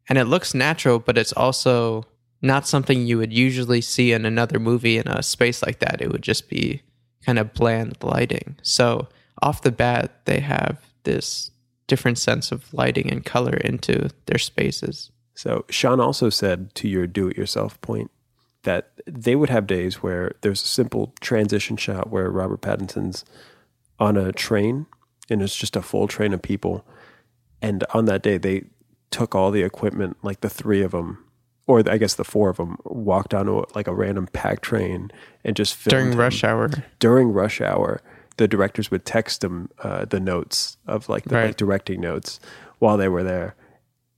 And 0.09 0.17
it 0.17 0.25
looks 0.25 0.53
natural, 0.53 0.99
but 0.99 1.17
it's 1.17 1.33
also 1.33 2.05
not 2.43 2.67
something 2.67 3.07
you 3.07 3.17
would 3.17 3.33
usually 3.33 3.81
see 3.81 4.11
in 4.11 4.25
another 4.25 4.59
movie 4.59 4.97
in 4.97 5.07
a 5.07 5.23
space 5.23 5.63
like 5.63 5.79
that. 5.79 6.01
It 6.01 6.11
would 6.11 6.21
just 6.21 6.49
be 6.49 6.83
kind 7.25 7.39
of 7.39 7.53
bland 7.53 7.97
lighting. 8.03 8.57
So 8.61 9.07
off 9.41 9.61
the 9.61 9.71
bat, 9.71 10.25
they 10.25 10.41
have 10.41 10.79
this 11.03 11.51
different 11.87 12.17
sense 12.17 12.51
of 12.51 12.71
lighting 12.73 13.09
and 13.09 13.25
color 13.25 13.55
into 13.55 14.09
their 14.25 14.37
spaces. 14.37 15.09
So 15.35 15.65
Sean 15.69 15.99
also 15.99 16.29
said 16.29 16.75
to 16.75 16.87
your 16.87 17.07
do-it-yourself 17.07 17.79
point 17.81 18.11
that 18.63 18.91
they 19.07 19.35
would 19.35 19.49
have 19.49 19.65
days 19.65 20.03
where 20.03 20.33
there's 20.41 20.63
a 20.63 20.67
simple 20.67 21.13
transition 21.21 21.77
shot 21.77 22.09
where 22.09 22.29
Robert 22.29 22.61
Pattinson's 22.61 23.25
on 23.99 24.15
a 24.17 24.31
train 24.31 24.85
and 25.29 25.41
it's 25.41 25.55
just 25.55 25.75
a 25.75 25.81
full 25.81 26.07
train 26.07 26.33
of 26.33 26.41
people, 26.41 26.85
and 27.61 27.85
on 27.93 28.05
that 28.05 28.21
day 28.21 28.37
they 28.37 28.65
took 29.09 29.33
all 29.33 29.51
the 29.51 29.63
equipment, 29.63 30.17
like 30.21 30.41
the 30.41 30.49
three 30.49 30.81
of 30.81 30.91
them, 30.91 31.22
or 31.67 31.81
I 31.89 31.97
guess 31.97 32.15
the 32.15 32.23
four 32.23 32.49
of 32.49 32.57
them, 32.57 32.77
walked 32.85 33.33
onto 33.33 33.63
like 33.75 33.87
a 33.87 33.93
random 33.93 34.27
pack 34.27 34.61
train 34.61 35.11
and 35.43 35.55
just 35.55 35.75
filmed 35.75 35.91
During 35.91 36.11
him 36.13 36.19
rush 36.19 36.43
hour. 36.43 36.69
during 36.99 37.31
rush 37.31 37.61
hour, 37.61 38.01
the 38.37 38.47
directors 38.47 38.89
would 38.91 39.05
text 39.05 39.41
them 39.41 39.69
uh, 39.83 40.05
the 40.05 40.19
notes 40.19 40.77
of 40.87 41.07
like 41.09 41.23
the 41.25 41.35
Right. 41.35 41.45
like 41.47 41.57
directing 41.57 42.01
notes 42.01 42.39
while 42.79 42.97
they 42.97 43.07
were 43.07 43.23
there. 43.23 43.55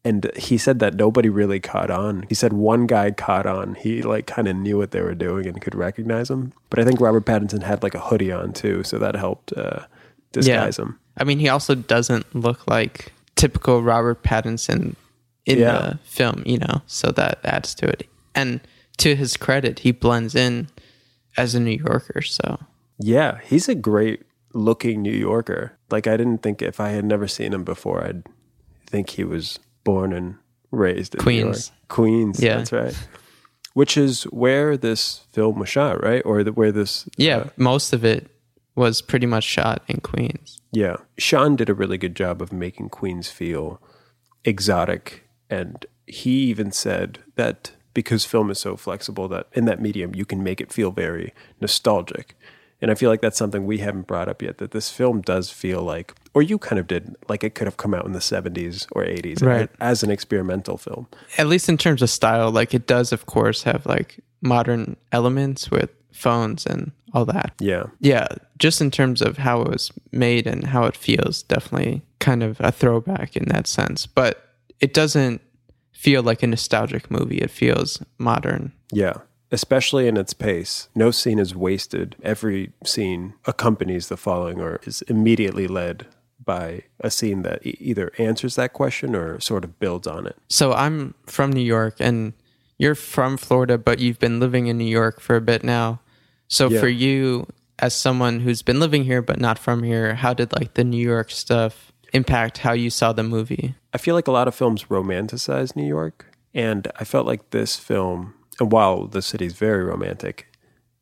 And 0.04 0.30
he 0.38 0.58
said 0.60 0.78
that 0.80 0.94
nobody 0.94 1.30
really 1.30 1.60
caught 1.60 1.90
on. 1.90 2.26
He 2.30 2.36
said 2.36 2.54
one 2.54 2.86
guy 2.86 3.10
caught 3.12 3.48
on. 3.48 3.74
He 3.76 4.04
like 4.04 4.28
kind 4.28 4.48
of 4.48 4.56
knew 4.56 4.78
what 4.78 4.92
they 4.92 5.02
were 5.02 5.16
doing 5.16 5.48
and 5.48 5.60
could 5.60 5.74
recognize 5.76 6.30
him. 6.30 6.54
But 6.70 6.78
I 6.80 6.86
think 6.86 7.02
Robert 7.02 7.26
Pattinson 7.26 7.64
had 7.64 7.82
like 7.82 7.96
a 7.96 8.00
hoodie 8.00 8.32
on 8.32 8.54
too, 8.54 8.84
so 8.84 9.00
that 9.00 9.16
helped 9.16 9.52
uh, 9.54 9.86
disguise 10.32 10.78
him. 10.78 11.00
I 11.18 11.24
mean, 11.24 11.40
he 11.40 11.50
also 11.50 11.74
doesn't 11.76 12.36
look 12.36 12.68
like 12.68 13.14
typical 13.36 13.82
Robert 13.82 14.22
Pattinson 14.22 14.96
in 15.46 15.60
Yeah. 15.60 15.72
the 15.80 16.00
film, 16.04 16.44
you 16.46 16.58
know, 16.58 16.82
so 16.88 17.12
that 17.12 17.40
adds 17.44 17.76
to 17.76 17.88
it. 17.88 18.08
And 18.34 18.60
to 18.98 19.16
his 19.16 19.38
credit, 19.38 19.80
he 19.80 19.92
blends 19.92 20.36
in 20.36 20.68
as 21.38 21.54
a 21.56 21.60
New 21.60 21.78
Yorker. 21.86 22.22
So, 22.22 22.60
Yeah, 23.00 23.40
he's 23.44 23.68
a 23.70 23.76
great 23.76 24.24
looking 24.54 25.02
New 25.02 25.12
Yorker. 25.14 25.78
Like 25.92 26.08
I 26.08 26.16
didn't 26.18 26.42
think 26.42 26.62
if 26.62 26.80
I 26.80 26.90
had 26.90 27.06
never 27.06 27.28
seen 27.28 27.54
him 27.54 27.64
before, 27.64 28.04
I'd 28.04 28.24
think 28.88 29.12
he 29.12 29.24
was 29.24 29.60
born 29.84 30.14
and 30.14 30.36
raised 30.72 31.16
in 31.16 31.22
Queens. 31.22 31.72
Queens. 31.90 32.42
Yeah. 32.42 32.58
that's 32.58 32.72
right. 32.72 32.96
Which 33.74 33.98
is 33.98 34.24
where 34.24 34.78
this 34.78 35.26
film 35.34 35.60
was 35.60 35.68
shot, 35.68 36.02
right? 36.02 36.22
Or 36.26 36.44
the, 36.44 36.54
where 36.54 36.72
this? 36.72 37.08
yeah, 37.18 37.38
uh, 37.38 37.50
most 37.58 37.92
of 37.92 38.06
it 38.06 38.28
was 38.76 39.02
pretty 39.02 39.26
much 39.28 39.44
shot 39.44 39.84
in 39.88 40.00
Queens. 40.02 40.58
yeah. 40.72 40.96
Sean 41.18 41.56
did 41.58 41.70
a 41.70 41.74
really 41.74 41.98
good 41.98 42.16
job 42.16 42.42
of 42.42 42.52
making 42.54 42.90
Queens 42.90 43.28
feel 43.30 43.82
exotic, 44.46 45.25
and 45.50 45.86
he 46.08 46.46
even 46.46 46.72
said 46.72 47.20
that 47.36 47.72
because 47.94 48.26
film 48.26 48.52
is 48.52 48.60
so 48.60 48.76
flexible 48.76 49.28
that 49.30 49.48
in 49.54 49.66
that 49.66 49.82
medium 49.82 50.14
you 50.14 50.26
can 50.26 50.44
make 50.44 50.62
it 50.62 50.72
feel 50.72 50.92
very 50.92 51.34
nostalgic. 51.62 52.38
And 52.82 52.92
I 52.92 52.96
feel 52.96 53.10
like 53.10 53.22
that's 53.22 53.38
something 53.38 53.66
we 53.66 53.78
haven't 53.78 54.06
brought 54.06 54.28
up 54.28 54.42
yet. 54.42 54.58
That 54.58 54.72
this 54.72 54.90
film 54.90 55.22
does 55.22 55.50
feel 55.50 55.82
like, 55.82 56.14
or 56.34 56.42
you 56.42 56.58
kind 56.60 56.78
of 56.78 56.88
did, 56.88 57.16
like 57.30 57.44
it 57.44 57.56
could 57.56 57.68
have 57.68 57.78
come 57.78 57.94
out 57.94 58.06
in 58.06 58.12
the 58.12 58.20
'70s 58.20 58.86
or 58.92 59.04
'80s, 59.04 59.42
Right. 59.42 59.70
As 59.80 60.04
an 60.04 60.12
experimental 60.12 60.78
film. 60.78 61.08
At 61.38 61.48
least 61.48 61.70
in 61.70 61.78
terms 61.78 62.02
of 62.02 62.10
style, 62.10 62.52
like 62.52 62.74
it 62.74 62.86
does, 62.86 63.14
of 63.14 63.26
course, 63.26 63.64
have 63.64 63.86
like 63.86 64.20
modern 64.42 64.98
elements 65.14 65.72
with 65.72 65.90
phones 66.12 66.66
and 66.66 66.92
all 67.14 67.26
that. 67.26 67.54
Yeah, 67.60 67.86
Yeah, 68.00 68.28
just 68.58 68.82
in 68.82 68.92
terms 68.92 69.22
of 69.22 69.38
how 69.38 69.62
it 69.62 69.70
was 69.70 69.92
made 70.12 70.46
and 70.46 70.66
how 70.66 70.84
it 70.84 70.98
feels, 70.98 71.44
definitely 71.44 72.02
kind 72.20 72.44
of 72.44 72.58
a 72.60 72.72
throwback 72.72 73.38
in 73.38 73.48
that 73.50 73.68
sense. 73.68 74.06
But 74.06 74.55
it 74.80 74.94
doesn't 74.94 75.42
feel 75.92 76.22
like 76.24 76.44
a 76.44 76.48
nostalgic 76.48 77.10
movie. 77.10 77.38
It 77.40 77.52
feels 77.52 78.02
modern. 78.18 78.72
yeah. 78.92 79.14
Especially 79.52 80.08
in 80.08 80.18
its 80.18 80.34
pace, 80.34 80.90
no 80.96 81.12
scene 81.12 81.38
is 81.40 81.56
wasted. 81.56 82.16
Every 82.24 82.74
scene 82.84 83.36
accompanies 83.46 84.08
the 84.10 84.18
following, 84.18 84.60
or 84.60 84.80
is 84.84 85.02
immediately 85.04 85.68
led 85.68 86.08
by 86.44 86.82
a 87.00 87.10
scene 87.12 87.44
that 87.44 87.66
e- 87.66 87.78
either 87.80 88.12
answers 88.18 88.56
that 88.56 88.74
question 88.74 89.16
or 89.16 89.40
sort 89.40 89.64
of 89.64 89.80
builds 89.80 90.08
on 90.08 90.26
it. 90.26 90.36
So 90.50 90.74
I'm 90.74 91.14
from 91.28 91.54
New 91.54 91.62
York 91.64 91.96
and 92.00 92.34
you're 92.80 92.96
from 92.96 93.38
Florida, 93.38 93.78
but 93.78 94.00
you've 94.00 94.20
been 94.20 94.40
living 94.40 94.66
in 94.68 94.78
New 94.80 94.84
York 94.84 95.22
for 95.22 95.36
a 95.36 95.42
bit 95.42 95.64
now. 95.64 96.02
So 96.48 96.68
Yeah. 96.68 96.80
for 96.80 96.88
you, 96.90 97.48
as 97.80 97.94
someone 97.94 98.40
who's 98.42 98.64
been 98.64 98.80
living 98.80 99.04
here 99.06 99.22
but 99.22 99.40
not 99.40 99.58
from 99.60 99.84
here, 99.84 100.16
how 100.16 100.34
did 100.34 100.52
like 100.54 100.74
the 100.74 100.84
New 100.84 101.02
York 101.02 101.30
stuff 101.32 101.85
impact 102.14 102.60
how 102.60 102.74
you 102.74 102.90
saw 102.90 103.14
the 103.14 103.24
movie? 103.24 103.76
I 103.94 103.98
feel 103.98 104.16
like 104.16 104.28
a 104.28 104.32
lot 104.32 104.48
of 104.48 104.56
films 104.56 104.86
romanticize 104.86 105.76
New 105.76 105.88
York, 105.88 106.26
and 106.54 106.88
I 107.00 107.04
felt 107.04 107.26
like 107.26 107.52
this 107.52 107.76
film, 107.76 108.34
and 108.60 108.72
while 108.72 109.08
the 109.08 109.22
city's 109.22 109.54
very 109.54 109.84
romantic, 109.84 110.48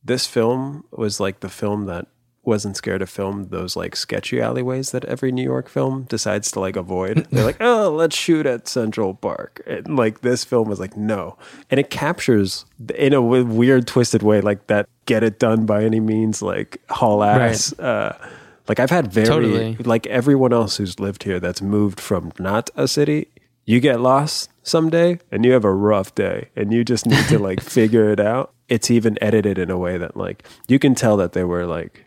this 0.04 0.28
film 0.28 0.84
was 0.92 1.20
like 1.20 1.40
the 1.40 1.50
film 1.50 1.86
that 1.86 2.08
wasn't 2.46 2.76
scared 2.76 3.00
to 3.00 3.08
film 3.08 3.46
those 3.46 3.76
like 3.76 3.96
sketchy 3.96 4.42
alleyways 4.42 4.92
that 4.92 5.06
every 5.06 5.32
New 5.32 5.44
York 5.44 5.70
film 5.70 6.04
decides 6.04 6.52
to 6.52 6.60
like 6.60 6.76
avoid. 6.76 7.26
They're 7.32 7.46
like, 7.46 7.62
oh, 7.62 7.90
let's 7.90 8.16
shoot 8.16 8.46
at 8.46 8.68
Central 8.68 9.14
Park. 9.14 9.62
And 9.66 9.96
like 9.96 10.22
this 10.22 10.44
film 10.44 10.68
was 10.68 10.80
like, 10.80 10.98
no. 10.98 11.38
And 11.70 11.80
it 11.80 11.90
captures 11.90 12.66
in 12.96 13.14
a 13.14 13.22
w- 13.22 13.46
weird, 13.46 13.88
twisted 13.88 14.24
way, 14.24 14.42
like 14.42 14.68
that 14.68 14.90
get 15.06 15.24
it 15.24 15.40
done 15.40 15.66
by 15.66 15.84
any 15.84 16.00
means, 16.00 16.42
like 16.42 16.82
haul 16.90 17.24
ass. 17.24 17.78
Uh, 17.80 18.18
like 18.68 18.80
I've 18.80 18.90
had 18.90 19.12
very, 19.12 19.28
Totally. 19.28 19.76
like 19.84 20.08
everyone 20.08 20.54
else 20.54 20.78
who's 20.78 21.00
lived 21.00 21.24
here 21.24 21.40
that's 21.40 21.62
moved 21.62 22.00
from 22.00 22.32
not 22.40 22.70
a 22.76 22.88
city, 22.88 23.28
you 23.66 23.80
get 23.80 24.00
lost 24.00 24.50
someday 24.64 25.20
and 25.32 25.44
you 25.46 25.52
have 25.54 25.66
a 25.66 25.74
rough 25.74 26.14
day 26.16 26.50
and 26.56 26.72
you 26.74 26.84
just 26.84 27.06
need 27.06 27.26
to 27.28 27.40
like 27.40 27.62
figure 27.78 28.10
it 28.12 28.20
out. 28.20 28.54
It's 28.70 28.90
even 28.90 29.18
edited 29.22 29.58
in 29.58 29.70
a 29.70 29.78
way 29.78 29.98
that 29.98 30.16
like 30.18 30.44
you 30.68 30.80
can 30.80 30.96
tell 30.96 31.18
that 31.18 31.34
they 31.34 31.44
were 31.44 31.66
like 31.66 32.06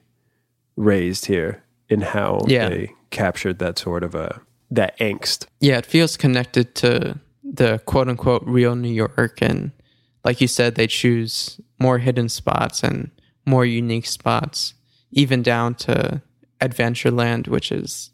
raised 0.77 1.27
here 1.27 1.63
in 1.89 2.01
how 2.01 2.41
Yeah. 2.47 2.69
they 2.69 2.93
captured 3.11 3.59
that 3.61 3.79
sort 3.79 4.03
of 4.03 4.15
a 4.15 4.41
that 4.71 4.99
angst. 4.99 5.47
Yeah, 5.61 5.79
it 5.79 5.87
feels 5.87 6.17
connected 6.17 6.75
to 6.77 7.19
the 7.45 7.79
quote 7.87 8.09
unquote 8.09 8.43
real 8.45 8.75
New 8.75 8.93
York. 8.93 9.39
And 9.41 9.71
like 10.25 10.41
you 10.41 10.49
said, 10.49 10.75
they 10.75 10.87
choose 10.89 11.61
more 11.79 11.99
hidden 11.99 12.29
spots 12.29 12.83
and 12.83 13.11
more 13.45 13.65
unique 13.65 14.07
spots, 14.07 14.75
even 15.13 15.43
down 15.43 15.75
to 15.77 16.21
Adventureland, 16.61 17.49
which 17.49 17.71
is, 17.73 18.11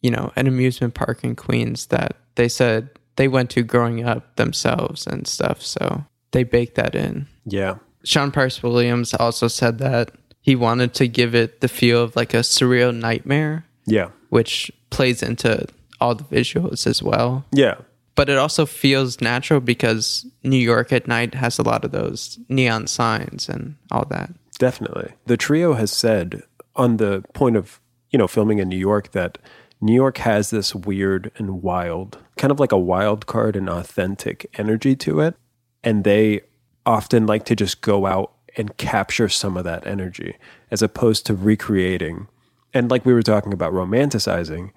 you 0.00 0.10
know, 0.10 0.32
an 0.36 0.46
amusement 0.46 0.94
park 0.94 1.24
in 1.24 1.36
Queens 1.36 1.86
that 1.86 2.16
they 2.34 2.48
said 2.48 2.90
they 3.16 3.28
went 3.28 3.50
to 3.50 3.62
growing 3.62 4.04
up 4.04 4.36
themselves 4.36 5.06
and 5.06 5.26
stuff. 5.26 5.62
So 5.62 6.04
they 6.32 6.44
baked 6.44 6.76
that 6.76 6.94
in. 6.94 7.26
Yeah. 7.44 7.76
Sean 8.04 8.30
Price 8.32 8.62
Williams 8.62 9.14
also 9.14 9.48
said 9.48 9.78
that 9.78 10.12
he 10.40 10.56
wanted 10.56 10.94
to 10.94 11.06
give 11.06 11.34
it 11.34 11.60
the 11.60 11.68
feel 11.68 12.02
of 12.02 12.16
like 12.16 12.34
a 12.34 12.38
surreal 12.38 12.94
nightmare, 12.94 13.64
Yeah. 13.86 14.08
which 14.30 14.72
plays 14.90 15.22
into 15.22 15.66
all 16.00 16.14
the 16.16 16.24
visuals 16.24 16.84
as 16.86 17.00
well 17.02 17.44
Yeah. 17.52 17.76
but 18.16 18.28
it 18.28 18.36
also 18.38 18.66
feels 18.66 19.20
natural 19.20 19.60
because 19.60 20.26
New 20.42 20.56
York 20.58 20.92
at 20.92 21.06
night 21.06 21.34
has 21.34 21.58
a 21.60 21.62
lot 21.62 21.84
of 21.84 21.92
those 21.92 22.38
neon 22.48 22.88
signs 22.88 23.48
and 23.48 23.76
all 23.92 24.04
that. 24.10 24.32
Definitely. 24.58 25.12
The 25.26 25.36
trio 25.36 25.74
has 25.74 25.92
said 25.92 26.42
on 26.74 26.96
the 26.96 27.22
point 27.34 27.56
of, 27.56 27.78
you 28.12 28.18
know, 28.18 28.28
filming 28.28 28.58
in 28.58 28.68
New 28.68 28.78
York 28.78 29.12
that 29.12 29.38
New 29.80 29.94
York 29.94 30.18
has 30.18 30.50
this 30.50 30.74
weird 30.74 31.32
and 31.36 31.62
wild, 31.62 32.18
kind 32.36 32.52
of 32.52 32.60
like 32.60 32.70
a 32.70 32.78
wild 32.78 33.26
card 33.26 33.56
and 33.56 33.68
authentic 33.68 34.48
energy 34.56 34.94
to 34.96 35.20
it. 35.20 35.34
And 35.82 36.04
they 36.04 36.42
often 36.86 37.26
like 37.26 37.44
to 37.46 37.56
just 37.56 37.80
go 37.80 38.06
out 38.06 38.32
and 38.56 38.76
capture 38.76 39.28
some 39.28 39.56
of 39.56 39.64
that 39.64 39.86
energy 39.86 40.36
as 40.70 40.82
opposed 40.82 41.26
to 41.26 41.34
recreating. 41.34 42.28
And 42.72 42.90
like 42.90 43.04
we 43.04 43.12
were 43.12 43.22
talking 43.22 43.52
about 43.52 43.72
romanticizing 43.72 44.70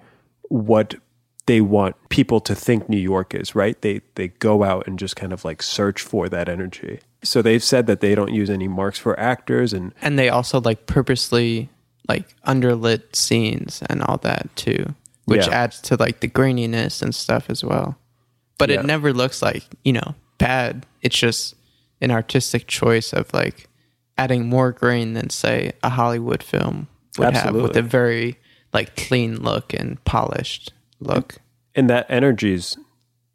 what 0.48 0.94
they 1.46 1.60
want 1.60 1.94
people 2.08 2.40
to 2.40 2.54
think 2.54 2.88
New 2.88 2.96
York 2.96 3.34
is, 3.34 3.54
right? 3.54 3.80
They 3.80 4.00
they 4.16 4.28
go 4.28 4.64
out 4.64 4.86
and 4.88 4.98
just 4.98 5.14
kind 5.14 5.32
of 5.32 5.44
like 5.44 5.62
search 5.62 6.02
for 6.02 6.28
that 6.28 6.48
energy. 6.48 6.98
So 7.22 7.42
they've 7.42 7.62
said 7.62 7.86
that 7.86 8.00
they 8.00 8.14
don't 8.14 8.32
use 8.32 8.50
any 8.50 8.66
marks 8.66 8.98
for 8.98 9.18
actors 9.18 9.72
and 9.72 9.94
And 10.02 10.18
they 10.18 10.28
also 10.28 10.60
like 10.60 10.86
purposely 10.86 11.68
like 12.08 12.34
underlit 12.46 13.14
scenes 13.16 13.82
and 13.88 14.02
all 14.02 14.18
that 14.18 14.48
too, 14.56 14.94
which 15.24 15.46
Yeah. 15.46 15.54
adds 15.62 15.80
to 15.82 15.96
like 15.96 16.20
the 16.20 16.28
graininess 16.28 17.02
and 17.02 17.14
stuff 17.14 17.50
as 17.50 17.64
well. 17.64 17.98
But 18.58 18.70
Yeah. 18.70 18.80
it 18.80 18.86
never 18.86 19.12
looks 19.12 19.42
like, 19.42 19.64
you 19.84 19.92
know, 19.92 20.14
bad. 20.38 20.86
It's 21.02 21.18
just 21.18 21.54
an 22.00 22.10
artistic 22.10 22.66
choice 22.66 23.12
of 23.12 23.32
like 23.34 23.68
adding 24.18 24.48
more 24.48 24.72
grain 24.72 25.14
than 25.14 25.30
say 25.30 25.72
a 25.82 25.90
Hollywood 25.90 26.42
film 26.42 26.88
would 27.18 27.34
have 27.34 27.54
with 27.54 27.76
a 27.76 27.82
very 27.82 28.38
like 28.72 28.94
clean 28.96 29.42
look 29.42 29.72
and 29.74 30.02
polished 30.04 30.72
look. 31.00 31.36
and 31.74 31.88
that 31.90 32.06
energy's 32.08 32.76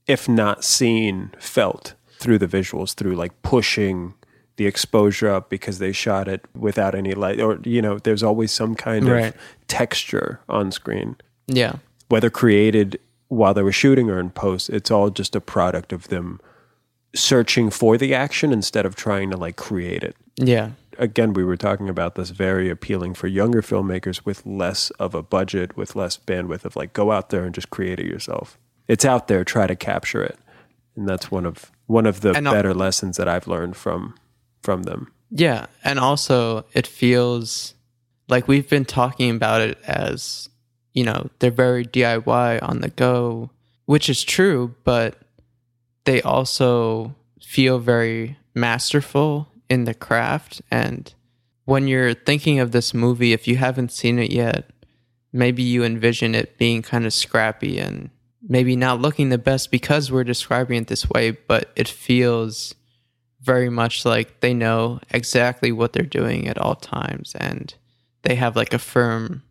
if 0.07 0.27
not 0.29 0.63
seen 0.63 1.31
felt 1.39 1.93
through 2.19 2.38
the 2.39 2.47
visuals 2.47 2.93
through 2.95 3.15
like 3.15 3.39
pushing 3.43 4.13
the 4.57 4.65
exposure 4.67 5.29
up 5.29 5.49
because 5.49 5.79
they 5.79 5.91
shot 5.91 6.27
it 6.27 6.41
without 6.55 6.93
any 6.95 7.13
light 7.13 7.39
or 7.39 7.59
you 7.63 7.81
know 7.81 7.97
there's 7.99 8.23
always 8.23 8.51
some 8.51 8.75
kind 8.75 9.07
Right. 9.07 9.33
of 9.33 9.35
texture 9.67 10.39
on 10.49 10.71
screen 10.71 11.15
Yeah. 11.47 11.73
whether 12.09 12.29
created 12.29 12.99
while 13.29 13.53
they 13.53 13.63
were 13.63 13.71
shooting 13.71 14.09
or 14.09 14.19
in 14.19 14.29
post 14.29 14.69
it's 14.69 14.91
all 14.91 15.09
just 15.09 15.35
a 15.35 15.41
product 15.41 15.93
of 15.93 16.09
them 16.09 16.39
searching 17.13 17.69
for 17.69 17.97
the 17.97 18.13
action 18.13 18.53
instead 18.53 18.85
of 18.85 18.95
trying 18.95 19.29
to 19.31 19.37
like 19.37 19.55
create 19.55 20.03
it 20.03 20.15
Yeah. 20.37 20.71
again, 20.97 21.33
we 21.33 21.43
were 21.43 21.57
talking 21.57 21.89
about 21.89 22.15
this 22.15 22.29
very 22.29 22.69
appealing 22.69 23.15
for 23.15 23.27
younger 23.27 23.61
filmmakers 23.61 24.23
with 24.25 24.45
less 24.45 24.91
of 24.91 25.13
a 25.15 25.23
budget, 25.23 25.75
with 25.75 25.95
less 25.95 26.17
bandwidth 26.17 26.63
of 26.65 26.75
like 26.75 26.93
go 26.93 27.11
out 27.11 27.29
there 27.29 27.43
and 27.43 27.53
just 27.55 27.69
create 27.69 27.99
it 27.99 28.05
yourself. 28.05 28.57
It's 28.87 29.03
out 29.05 29.27
there, 29.27 29.43
try 29.43 29.67
to 29.67 29.75
capture 29.75 30.21
it. 30.23 30.37
And 30.95 31.07
that's 31.07 31.31
one 31.31 31.45
of 31.45 31.71
one 31.87 32.05
of 32.05 32.21
the 32.21 32.31
And 32.33 32.47
I'll- 32.47 32.53
better 32.53 32.73
lessons 32.73 33.17
that 33.17 33.27
I've 33.27 33.47
learned 33.47 33.75
from 33.75 34.13
from 34.62 34.84
them. 34.84 35.12
Yeah, 35.30 35.67
and 35.84 36.00
also 36.00 36.65
it 36.74 36.88
feels 36.88 37.74
like 38.28 38.47
we've 38.47 38.69
been 38.69 38.86
talking 38.86 39.30
about 39.30 39.62
it 39.62 39.78
as, 39.86 40.50
you 40.93 41.04
know, 41.04 41.30
they're 41.39 41.52
very 41.52 41.86
DIY 41.86 42.62
on 42.62 42.82
the 42.82 42.89
go, 42.89 43.50
which 43.86 44.10
is 44.10 44.24
true, 44.24 44.76
but 44.84 45.17
they 46.06 46.21
also 46.21 47.15
feel 47.41 47.80
very 47.80 48.38
masterful 48.54 49.47
in 49.69 49.86
the 49.86 49.93
craft 49.93 50.62
and 50.69 51.13
when 51.65 51.88
you're 51.88 52.13
thinking 52.13 52.60
of 52.60 52.71
this 52.71 52.93
movie 52.93 53.34
if 53.34 53.47
you 53.47 53.58
haven't 53.58 53.91
seen 53.91 54.19
it 54.19 54.32
yet, 54.32 54.69
maybe 55.32 55.63
you 55.63 55.84
envision 55.84 56.36
it 56.36 56.58
being 56.58 56.82
kind 56.82 57.06
of 57.06 57.13
scrappy 57.13 57.80
and 57.80 58.10
maybe 58.41 58.76
not 58.76 59.00
looking 59.00 59.30
the 59.30 59.38
best 59.38 59.71
because 59.71 60.12
we're 60.12 60.24
describing 60.24 60.82
it 60.82 60.88
this 60.88 61.10
way, 61.10 61.32
but 61.32 61.71
it 61.76 61.88
feels 61.88 62.76
very 63.41 63.69
much 63.69 64.06
like 64.06 64.39
they 64.41 64.54
know 64.54 64.99
exactly 65.12 65.71
what 65.71 65.93
they're 65.93 66.04
doing 66.04 66.47
at 66.47 66.58
all 66.58 66.75
times 66.75 67.34
and 67.39 67.73
they 68.23 68.36
have 68.36 68.56
like 68.56 68.73
a 68.73 68.80
firm 68.80 69.41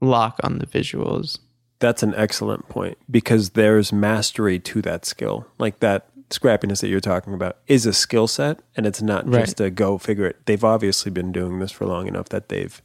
lock 0.00 0.40
on 0.42 0.58
the 0.58 0.66
visuals. 0.66 1.38
That's 1.78 2.02
an 2.02 2.14
excellent 2.16 2.68
point 2.68 2.98
because 3.10 3.50
there's 3.50 3.92
mastery 3.92 4.58
to 4.60 4.82
that 4.82 5.04
skill. 5.04 5.46
Like 5.58 5.80
that 5.80 6.08
scrappiness 6.30 6.80
that 6.80 6.88
you're 6.88 7.00
talking 7.00 7.34
about 7.34 7.58
is 7.68 7.86
a 7.86 7.92
skill 7.92 8.26
set 8.26 8.60
and 8.76 8.84
it's 8.84 9.00
not 9.00 9.28
Right. 9.28 9.44
just 9.44 9.60
a 9.60 9.70
go 9.70 9.96
figure 9.98 10.26
it. 10.26 10.44
They've 10.46 10.64
obviously 10.64 11.12
been 11.12 11.30
doing 11.30 11.60
this 11.60 11.70
for 11.70 11.86
long 11.86 12.08
enough 12.08 12.28
that 12.30 12.48
they've 12.48 12.82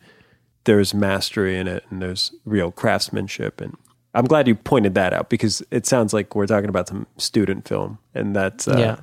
there's 0.66 0.94
mastery 0.94 1.58
in 1.58 1.68
it 1.68 1.84
and 1.90 2.02
there's 2.04 2.32
real 2.46 2.70
craftsmanship 2.72 3.60
and 3.62 3.76
I'm 4.14 4.26
glad 4.26 4.48
you 4.48 4.54
pointed 4.56 4.94
that 4.94 5.12
out 5.14 5.30
because 5.30 5.64
it 5.72 5.88
sounds 5.88 6.14
like 6.14 6.36
we're 6.36 6.46
talking 6.46 6.70
about 6.70 6.88
some 6.90 7.08
student 7.18 7.68
film 7.68 7.98
and 8.14 8.36
that's 8.36 8.68
uh, 8.68 8.76
yeah. 8.78 8.98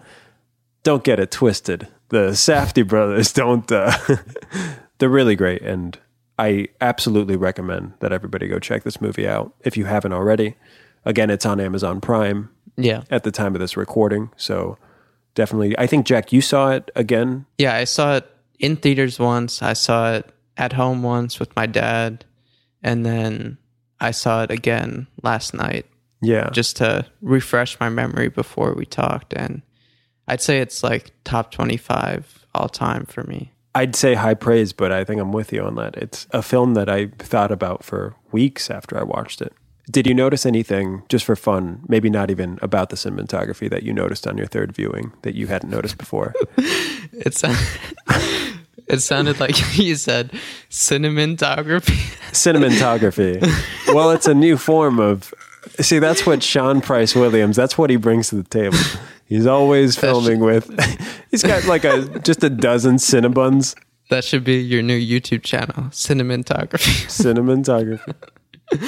Don't 0.83 1.05
get 1.05 1.19
it 1.21 1.31
twisted. 1.31 1.89
The 2.09 2.31
Safdie 2.31 2.87
brothers 2.87 3.33
don't. 3.43 3.71
Uh, 3.71 3.93
they're 4.99 5.09
really 5.09 5.37
great, 5.37 5.63
and 5.63 5.99
I 6.39 6.69
absolutely 6.81 7.37
recommend 7.37 7.95
that 8.01 8.13
everybody 8.13 8.49
go 8.49 8.59
check 8.59 8.85
this 8.85 9.01
movie 9.01 9.27
out 9.29 9.55
if 9.65 9.77
you 9.77 9.85
haven't 9.87 10.13
already. 10.13 10.55
Again, 11.05 11.31
it's 11.31 11.47
on 11.47 11.61
Amazon 11.61 12.01
Prime 12.01 12.51
Yeah. 12.77 13.03
at 13.11 13.25
the 13.25 13.31
time 13.31 13.55
of 13.55 13.61
this 13.61 13.77
recording, 13.77 14.31
so 14.37 14.79
definitely. 15.35 15.79
I 15.79 15.87
think 15.87 16.07
Jack, 16.07 16.33
you 16.33 16.41
saw 16.41 16.71
it 16.73 16.91
again. 16.97 17.47
Yeah, 17.59 17.75
I 17.75 17.85
saw 17.85 18.17
it 18.17 18.27
in 18.59 18.77
theaters 18.77 19.19
once. 19.19 19.63
I 19.63 19.73
saw 19.75 20.13
it 20.15 20.31
at 20.57 20.73
home 20.73 21.03
once 21.03 21.39
with 21.39 21.55
my 21.57 21.67
dad. 21.67 22.25
And 22.83 23.05
then 23.07 23.59
I 24.01 24.11
saw 24.13 24.43
it 24.45 24.51
again 24.53 25.07
last 25.23 25.53
night 25.55 25.87
Yeah, 26.21 26.51
just 26.53 26.77
to 26.77 27.07
refresh 27.23 27.79
my 27.81 27.89
memory 27.89 28.29
before 28.29 28.73
we 28.75 28.85
talked. 28.87 29.33
And 29.35 29.63
I'd 30.29 30.41
say 30.43 30.59
it's 30.61 30.83
like 30.83 31.11
top 31.25 31.51
25 31.51 32.47
all 32.55 32.69
time 32.69 33.05
for 33.07 33.25
me. 33.25 33.53
I'd 33.75 33.95
say 33.97 34.15
high 34.15 34.35
praise, 34.35 34.73
but 34.73 34.93
I 34.93 35.05
think 35.05 35.21
I'm 35.21 35.33
with 35.33 35.53
you 35.53 35.63
on 35.63 35.75
that. 35.77 35.97
It's 35.97 36.27
a 36.31 36.43
film 36.43 36.75
that 36.75 36.89
I 36.89 37.07
thought 37.19 37.51
about 37.53 37.85
for 37.85 38.15
weeks 38.33 38.71
after 38.71 38.99
I 38.99 39.03
watched 39.05 39.41
it. 39.41 39.53
Did 39.91 40.07
you 40.07 40.13
notice 40.15 40.45
anything, 40.45 41.03
just 41.09 41.25
for 41.25 41.35
fun, 41.37 41.81
maybe 41.89 42.11
not 42.11 42.31
even 42.31 42.59
about 42.61 42.91
the 42.91 42.97
cinematography 42.97 43.71
that 43.71 43.85
you 43.85 43.93
noticed 43.95 44.27
on 44.27 44.37
your 44.37 44.47
third 44.47 44.73
viewing 44.73 45.13
that 45.23 45.35
you 45.35 45.47
hadn't 45.47 45.71
noticed 45.71 45.99
before? 45.99 46.35
It, 47.13 47.35
sound- 47.35 47.57
it 48.87 49.01
sounded 49.01 49.41
like 49.41 49.57
you 49.79 49.97
said 49.97 50.31
cinematography. 50.71 51.97
cinematography. 52.33 53.41
well, 53.95 54.11
it's 54.11 54.27
a 54.27 54.35
new 54.35 54.57
form 54.57 54.99
of. 55.01 55.33
See, 55.81 55.99
that's 55.99 56.27
what 56.27 56.43
Sean 56.43 56.81
Price 56.81 57.15
Williams. 57.15 57.57
That's 57.57 57.77
what 57.79 57.91
he 57.91 57.97
brings 57.97 58.29
to 58.29 58.37
the 58.37 58.45
table. 58.45 58.79
He's 59.29 59.47
always 59.47 59.97
filming 59.97 60.41
with. 60.41 60.69
He's 61.31 61.43
got 61.43 61.65
like 61.67 61.85
a 61.85 62.19
just 62.21 62.43
a 62.43 62.51
dozen 62.51 62.97
Cinnabons 62.97 63.75
that 64.09 64.25
should 64.25 64.45
be 64.45 64.57
your 64.57 64.83
new 64.83 64.99
YouTube 64.99 65.43
channel, 65.43 65.91
cinematography. 65.91 67.07
cinematography. 67.09 68.15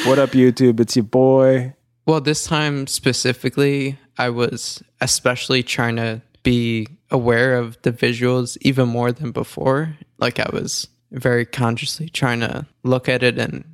what 0.06 0.18
up, 0.18 0.30
YouTube? 0.30 0.80
It's 0.80 0.96
your 0.96 1.04
boy. 1.04 1.74
Well, 2.06 2.20
this 2.20 2.44
time 2.46 2.86
specifically, 2.86 3.98
I 4.18 4.30
was 4.30 4.82
especially 5.00 5.62
trying 5.62 5.96
to 5.96 6.22
be 6.42 6.88
aware 7.10 7.56
of 7.56 7.80
the 7.82 7.92
visuals 7.92 8.56
even 8.62 8.88
more 8.88 9.12
than 9.12 9.30
before. 9.32 9.96
Like, 10.18 10.38
I 10.38 10.48
was 10.52 10.88
very 11.12 11.44
consciously 11.44 12.08
trying 12.08 12.40
to 12.40 12.66
look 12.82 13.08
at 13.08 13.22
it 13.22 13.38
and 13.38 13.64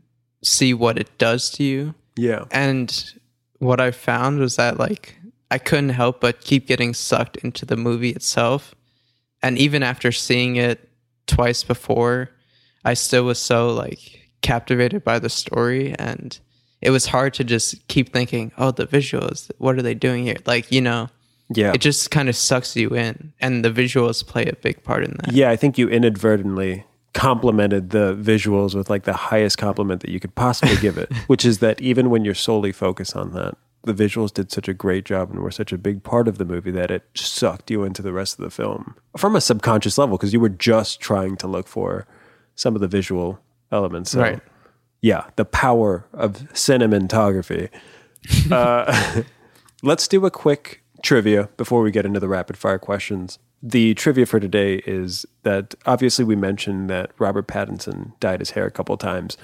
see 0.43 0.75
what 0.75 0.99
it 0.99 1.17
does 1.19 1.51
to 1.51 1.65
you. 1.65 1.95
Yeah, 2.17 2.47
And 2.51 3.13
what 3.59 3.81
I 3.81 3.91
found 3.91 4.39
was 4.39 4.57
that, 4.57 4.79
like, 4.79 5.17
I 5.51 5.59
couldn't 5.59 5.91
help 5.91 6.21
but 6.21 6.41
keep 6.41 6.67
getting 6.67 6.95
sucked 6.95 7.37
into 7.39 7.65
the 7.65 7.77
movie 7.77 8.11
itself. 8.11 8.75
And 9.43 9.59
even 9.59 9.83
after 9.83 10.11
seeing 10.13 10.57
it 10.57 10.89
twice 11.27 11.63
before, 11.63 12.31
I 12.85 12.95
still 12.95 13.25
was 13.25 13.39
so, 13.39 13.71
like, 13.71 14.31
captivated 14.43 15.05
by 15.05 15.19
the 15.19 15.29
story. 15.29 15.95
And 15.99 16.39
it 16.81 16.91
was 16.91 17.07
hard 17.07 17.35
to 17.35 17.45
just 17.45 17.87
keep 17.89 18.13
thinking, 18.13 18.53
oh, 18.59 18.71
the 18.71 18.87
visuals, 18.87 19.51
what 19.59 19.77
are 19.77 19.83
they 19.83 19.95
doing 19.95 20.25
here? 20.25 20.37
Like, 20.47 20.73
you 20.73 20.81
know, 20.81 21.09
yeah, 21.49 21.73
it 21.73 21.81
just 21.81 22.11
kind 22.11 22.29
of 22.29 22.37
sucks 22.37 22.75
you 22.77 22.91
in. 22.91 23.33
And 23.41 23.65
the 23.65 23.71
visuals 23.71 24.27
play 24.27 24.47
a 24.47 24.57
big 24.57 24.83
part 24.83 25.05
in 25.05 25.17
that. 25.21 25.33
yeah. 25.33 25.51
I 25.51 25.57
think 25.57 25.79
you 25.79 25.89
inadvertently 25.89 26.85
complimented 27.15 27.91
the 27.91 28.15
visuals 28.15 28.75
with 28.75 28.91
like 28.91 29.05
the 29.05 29.15
highest 29.15 29.57
compliment 29.57 30.03
that 30.03 30.11
you 30.11 30.21
could 30.21 30.35
possibly 30.35 30.77
give 30.77 30.99
it, 30.99 31.11
which 31.29 31.45
is 31.45 31.61
that 31.61 31.81
even 31.81 32.11
when 32.11 32.25
you're 32.25 32.35
solely 32.35 32.73
focused 32.73 33.17
on 33.17 33.33
that, 33.33 33.57
the 33.87 33.95
visuals 33.95 34.35
did 34.35 34.51
such 34.51 34.69
a 34.69 34.75
great 34.75 35.05
job 35.05 35.31
and 35.31 35.41
were 35.41 35.51
such 35.51 35.73
a 35.73 35.79
big 35.79 36.03
part 36.03 36.29
of 36.29 36.39
the 36.39 36.45
movie 36.45 36.73
that 36.73 36.91
it 36.91 37.05
sucked 37.15 37.71
you 37.71 37.85
into 37.85 38.03
the 38.03 38.13
rest 38.13 38.39
of 38.39 38.45
the 38.45 38.51
film 38.51 38.97
from 39.17 39.35
a 39.35 39.41
subconscious 39.41 39.97
level 39.97 40.17
because 40.17 40.33
you 40.33 40.41
were 40.41 40.49
just 40.49 41.01
trying 41.01 41.37
to 41.37 41.47
look 41.47 41.69
for 41.69 42.07
some 42.57 42.75
of 42.75 42.81
the 42.81 42.89
visual 42.89 43.39
elements. 43.73 44.11
So, 44.11 44.21
Right. 44.21 44.41
Yeah, 45.03 45.25
the 45.37 45.45
power 45.45 46.07
of 46.13 46.49
cinematography. 46.53 47.71
uh, 48.51 49.23
let's 49.83 50.09
do 50.09 50.27
a 50.27 50.31
quick 50.31 50.83
trivia 51.03 51.49
before 51.57 51.83
we 51.83 51.93
get 51.93 52.05
into 52.05 52.19
the 52.19 52.29
rapid 52.29 52.57
fire 52.57 52.79
questions. 52.79 53.39
The 53.63 53.95
trivia 53.95 54.27
for 54.27 54.41
today 54.41 54.83
is 54.87 55.25
that 55.43 55.75
obviously 55.87 56.25
we 56.25 56.35
mentioned 56.35 56.91
that 56.91 57.13
Robert 57.19 57.47
Pattinson 57.47 58.19
dyed 58.21 58.41
his 58.41 58.51
hair 58.51 58.67
a 58.67 58.71
couple 58.71 58.97
times. 58.97 59.37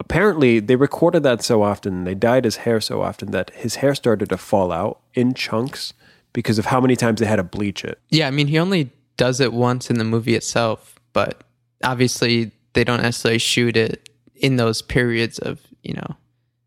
Apparently, 0.00 0.60
they 0.60 0.76
recorded 0.76 1.22
that 1.22 1.42
so 1.42 1.62
often, 1.62 2.04
they 2.04 2.14
dyed 2.14 2.44
his 2.44 2.56
hair 2.56 2.80
so 2.80 3.02
often 3.02 3.30
that 3.32 3.50
his 3.50 3.76
hair 3.76 3.94
started 3.94 4.30
to 4.30 4.38
fall 4.38 4.72
out 4.72 4.98
in 5.14 5.34
chunks 5.34 5.92
because 6.32 6.58
of 6.58 6.66
how 6.66 6.80
many 6.80 6.96
times 6.96 7.20
they 7.20 7.26
had 7.26 7.36
to 7.36 7.44
bleach 7.44 7.84
it. 7.84 8.00
Yeah, 8.08 8.26
I 8.26 8.30
mean, 8.30 8.46
he 8.46 8.58
only 8.58 8.90
does 9.18 9.40
it 9.40 9.52
once 9.52 9.90
in 9.90 9.98
the 9.98 10.04
movie 10.04 10.34
itself, 10.34 10.98
but 11.12 11.44
obviously 11.84 12.50
they 12.72 12.82
don't 12.82 13.02
necessarily 13.02 13.38
shoot 13.38 13.76
it 13.76 14.08
in 14.36 14.56
those 14.56 14.80
periods 14.80 15.38
of, 15.38 15.60
you 15.82 15.92
know, 15.92 16.16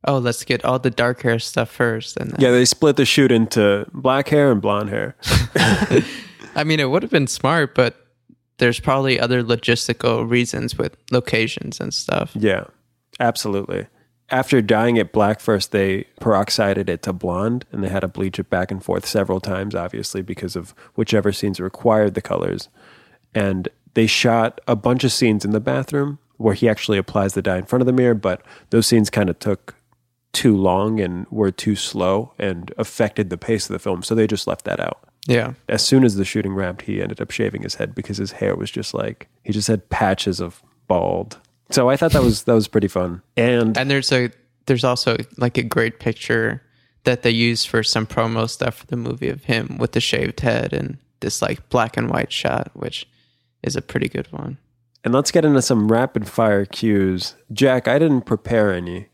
oh, 0.06 0.20
let's 0.20 0.44
get 0.44 0.64
all 0.64 0.78
the 0.78 0.92
dark 0.92 1.24
hair 1.24 1.40
stuff 1.40 1.72
first. 1.72 2.18
And 2.18 2.32
then, 2.32 2.40
Yeah, 2.40 2.52
they 2.52 2.66
split 2.66 2.98
the 2.98 3.06
shoot 3.06 3.32
into 3.32 3.88
black 3.94 4.30
hair 4.30 4.52
and 4.52 4.62
blonde 4.62 4.90
hair. 4.90 5.16
I 6.56 6.64
mean, 6.64 6.80
it 6.80 6.90
would 6.90 7.02
have 7.02 7.12
been 7.12 7.28
smart, 7.28 7.74
but 7.74 7.96
there's 8.58 8.80
probably 8.80 9.20
other 9.20 9.44
logistical 9.44 10.30
reasons 10.30 10.78
with 10.78 10.96
locations 11.12 11.80
and 11.80 11.94
stuff. 11.94 12.32
Yeah, 12.36 12.66
absolutely. 13.20 13.88
After 14.30 14.62
dyeing 14.62 14.98
it 14.98 15.12
black 15.12 15.40
first, 15.40 15.72
they 15.72 16.06
peroxided 16.20 16.90
it 16.90 17.04
to 17.04 17.14
blonde 17.14 17.66
and 17.72 17.84
they 17.84 17.90
had 17.90 18.00
to 18.00 18.08
bleach 18.08 18.40
it 18.40 18.50
back 18.50 18.72
and 18.72 18.84
forth 18.84 19.06
several 19.06 19.40
times, 19.40 19.76
obviously, 19.76 20.22
because 20.22 20.56
of 20.56 20.74
whichever 20.96 21.32
scenes 21.32 21.60
required 21.60 22.14
the 22.14 22.22
colors. 22.22 22.70
And 23.36 23.70
they 23.94 24.08
shot 24.08 24.60
a 24.68 24.76
bunch 24.76 25.04
of 25.04 25.12
scenes 25.12 25.46
in 25.46 25.52
the 25.52 25.60
bathroom 25.60 26.20
where 26.38 26.56
he 26.56 26.68
actually 26.68 26.98
applies 26.98 27.34
the 27.34 27.42
dye 27.42 27.58
in 27.58 27.66
front 27.66 27.82
of 27.82 27.86
the 27.86 27.94
mirror, 27.94 28.16
but 28.16 28.42
those 28.72 28.88
scenes 28.88 29.10
kind 29.10 29.30
of 29.30 29.38
took 29.40 29.76
too 30.32 30.58
long 30.58 31.00
and 31.00 31.28
were 31.30 31.52
too 31.52 31.76
slow 31.76 32.34
and 32.40 32.74
affected 32.78 33.30
the 33.30 33.38
pace 33.38 33.70
of 33.70 33.74
the 33.74 33.80
film. 33.80 34.02
So 34.02 34.16
they 34.16 34.26
just 34.26 34.48
left 34.48 34.66
that 34.66 34.80
out. 34.80 35.00
Yeah. 35.28 35.54
As 35.70 35.86
soon 35.86 36.04
as 36.04 36.16
the 36.16 36.26
shooting 36.26 36.54
wrapped, 36.54 36.84
he 36.84 37.02
ended 37.02 37.22
up 37.22 37.32
shaving 37.32 37.62
his 37.62 37.76
head 37.76 37.96
because 37.96 38.18
his 38.18 38.34
hair 38.34 38.56
was 38.56 38.72
just 38.72 38.94
like 38.94 39.30
he 39.44 39.54
just 39.54 39.68
had 39.68 39.90
patches 39.90 40.40
of 40.40 40.62
bald. 40.88 41.40
So 41.72 41.90
I 41.90 41.96
thought 41.98 42.12
that 42.12 42.22
was 42.24 42.44
that 42.44 42.54
was 42.54 42.68
pretty 42.68 42.88
fun. 42.88 43.22
And 43.38 43.78
And 43.78 43.90
there's 43.90 44.12
a 44.12 44.30
there's 44.66 44.84
also 44.84 45.18
like 45.38 45.58
a 45.58 45.64
great 45.64 46.00
picture 46.00 46.62
that 47.04 47.24
they 47.24 47.32
use 47.32 47.66
for 47.66 47.84
some 47.84 48.06
promo 48.08 48.50
stuff 48.50 48.76
for 48.76 48.88
the 48.88 48.96
movie 48.96 49.30
of 49.30 49.44
him 49.46 49.78
with 49.78 49.92
the 49.92 50.00
shaved 50.00 50.40
head 50.40 50.72
and 50.74 50.98
this 51.20 51.42
like 51.42 51.68
black 51.70 51.98
and 51.98 52.10
white 52.10 52.32
shot, 52.32 52.72
which 52.74 53.08
is 53.62 53.76
a 53.76 53.82
pretty 53.82 54.08
good 54.08 54.28
one. 54.32 54.58
and 55.04 55.14
let's 55.14 55.32
get 55.32 55.44
into 55.44 55.62
some 55.62 55.92
rapid 55.92 56.28
fire 56.30 56.66
cues. 56.66 57.36
Jack, 57.52 57.88
I 57.90 58.00
didn't 58.00 58.22
prepare 58.22 58.74
any 58.74 59.08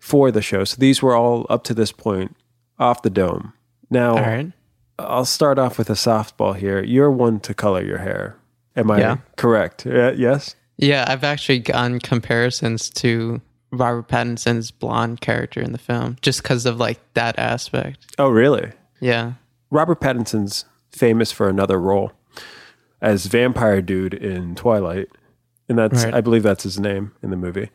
for 0.00 0.30
the 0.32 0.42
show, 0.42 0.64
so 0.64 0.76
these 0.78 1.02
were 1.02 1.14
all 1.14 1.46
up 1.48 1.62
to 1.64 1.74
this 1.74 1.92
point 1.92 2.34
off 2.78 3.02
the 3.02 3.10
dome. 3.10 3.52
Now 3.90 4.10
All 4.16 4.22
right. 4.22 4.52
I'll 4.98 5.24
start 5.24 5.58
off 5.58 5.78
with 5.78 5.88
a 5.90 5.94
softball 5.94 6.56
here. 6.56 6.82
You're 6.82 7.10
one 7.10 7.38
to 7.40 7.54
color 7.54 7.84
your 7.84 7.98
hair. 7.98 8.36
Am 8.74 8.90
I 8.90 8.98
Yeah. 8.98 9.16
correct? 9.36 9.86
Uh, 9.86 10.12
yes. 10.16 10.56
Yeah, 10.78 11.04
I've 11.08 11.24
actually 11.24 11.60
gotten 11.60 12.00
comparisons 12.00 12.90
to 12.90 13.40
Robert 13.72 14.08
Pattinson's 14.08 14.70
blonde 14.70 15.20
character 15.20 15.60
in 15.60 15.72
the 15.72 15.78
film 15.78 16.16
just 16.22 16.42
because 16.42 16.66
of 16.66 16.78
like 16.78 17.00
that 17.14 17.38
aspect. 17.38 18.14
Oh, 18.18 18.28
really? 18.28 18.72
Yeah. 19.00 19.34
Robert 19.70 20.00
Pattinson's 20.00 20.64
famous 20.90 21.32
for 21.32 21.48
another 21.48 21.80
role 21.80 22.12
as 23.00 23.26
vampire 23.26 23.82
dude 23.82 24.14
in 24.14 24.54
Twilight, 24.54 25.08
and 25.68 25.78
that's 25.78 26.04
Right. 26.04 26.14
I 26.14 26.20
believe 26.20 26.42
that's 26.42 26.62
his 26.62 26.78
name 26.78 27.12
in 27.22 27.30
the 27.30 27.36
movie. 27.36 27.70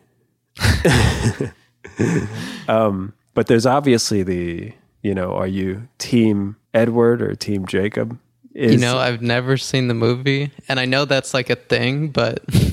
um, 2.67 3.13
but 3.33 3.47
there's 3.47 3.65
obviously 3.65 4.23
the 4.23 4.73
you 5.01 5.15
know, 5.15 5.33
are 5.33 5.47
you 5.47 5.87
team 5.97 6.57
Edward 6.75 7.23
or 7.23 7.33
team 7.33 7.65
Jacob? 7.65 8.19
Is, 8.53 8.73
you 8.73 8.77
know, 8.77 8.97
I've 8.97 9.21
never 9.21 9.57
seen 9.57 9.87
the 9.87 9.93
movie 9.93 10.51
and 10.67 10.79
I 10.79 10.85
know 10.85 11.05
that's 11.05 11.33
like 11.33 11.49
a 11.49 11.55
thing, 11.55 12.09
but 12.09 12.43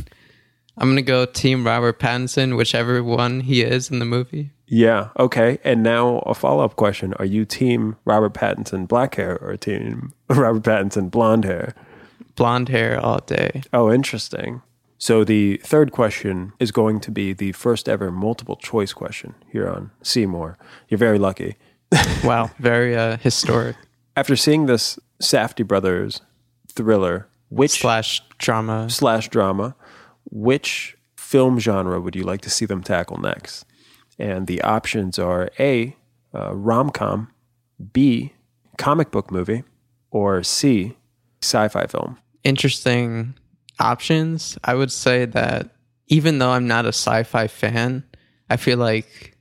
I'm 0.80 0.88
gonna 0.88 1.02
go 1.02 1.26
Team 1.26 1.66
Robert 1.66 1.98
Pattinson, 1.98 2.56
whichever 2.56 3.02
one 3.02 3.40
he 3.40 3.62
is 3.62 3.90
in 3.90 3.98
the 3.98 4.04
movie. 4.04 4.50
Yeah. 4.66 5.08
Okay. 5.18 5.58
And 5.64 5.82
now 5.82 6.18
a 6.18 6.34
follow 6.34 6.64
up 6.64 6.76
question: 6.76 7.14
Are 7.14 7.24
you 7.24 7.44
Team 7.44 7.96
Robert 8.04 8.34
Pattinson 8.34 8.86
black 8.86 9.14
hair 9.16 9.38
or 9.40 9.56
Team 9.56 10.12
Robert 10.28 10.62
Pattinson 10.62 11.10
blonde 11.10 11.44
hair? 11.44 11.74
Blonde 12.36 12.68
hair 12.68 13.00
all 13.00 13.18
day. 13.18 13.62
Oh, 13.72 13.92
interesting. 13.92 14.62
So 14.98 15.24
the 15.24 15.58
third 15.58 15.92
question 15.92 16.52
is 16.58 16.72
going 16.72 17.00
to 17.00 17.10
be 17.10 17.32
the 17.32 17.52
first 17.52 17.88
ever 17.88 18.10
multiple 18.10 18.56
choice 18.56 18.92
question 18.92 19.34
here 19.50 19.68
on 19.68 19.90
Seymour. 20.02 20.58
You're 20.88 20.98
very 20.98 21.18
lucky. 21.18 21.56
wow, 22.24 22.50
very 22.58 22.96
uh, 22.96 23.16
historic. 23.18 23.76
After 24.16 24.34
seeing 24.34 24.66
this 24.66 24.98
Safdie 25.22 25.66
brothers 25.66 26.20
thriller, 26.72 27.28
which 27.48 27.80
slash 27.80 28.22
drama 28.38 28.90
slash 28.90 29.28
drama, 29.28 29.76
which 30.30 30.96
film 31.16 31.58
genre 31.58 32.00
would 32.00 32.16
you 32.16 32.22
like 32.22 32.40
to 32.42 32.50
see 32.50 32.64
them 32.64 32.82
tackle 32.82 33.18
next? 33.18 33.64
And 34.18 34.46
the 34.46 34.62
options 34.62 35.18
are 35.18 35.50
A, 35.58 35.96
uh, 36.34 36.54
rom 36.54 36.90
com, 36.90 37.32
B, 37.92 38.32
comic 38.76 39.10
book 39.10 39.30
movie, 39.30 39.64
or 40.10 40.42
C, 40.42 40.96
sci 41.42 41.68
fi 41.68 41.86
film. 41.86 42.18
Interesting 42.44 43.34
options, 43.78 44.58
I 44.64 44.74
would 44.74 44.92
say 44.92 45.24
that 45.24 45.70
even 46.08 46.38
though 46.38 46.50
I'm 46.50 46.66
not 46.66 46.84
a 46.84 46.88
sci 46.88 47.22
fi 47.24 47.46
fan, 47.46 48.04
I 48.50 48.56
feel 48.56 48.78
like 48.78 49.36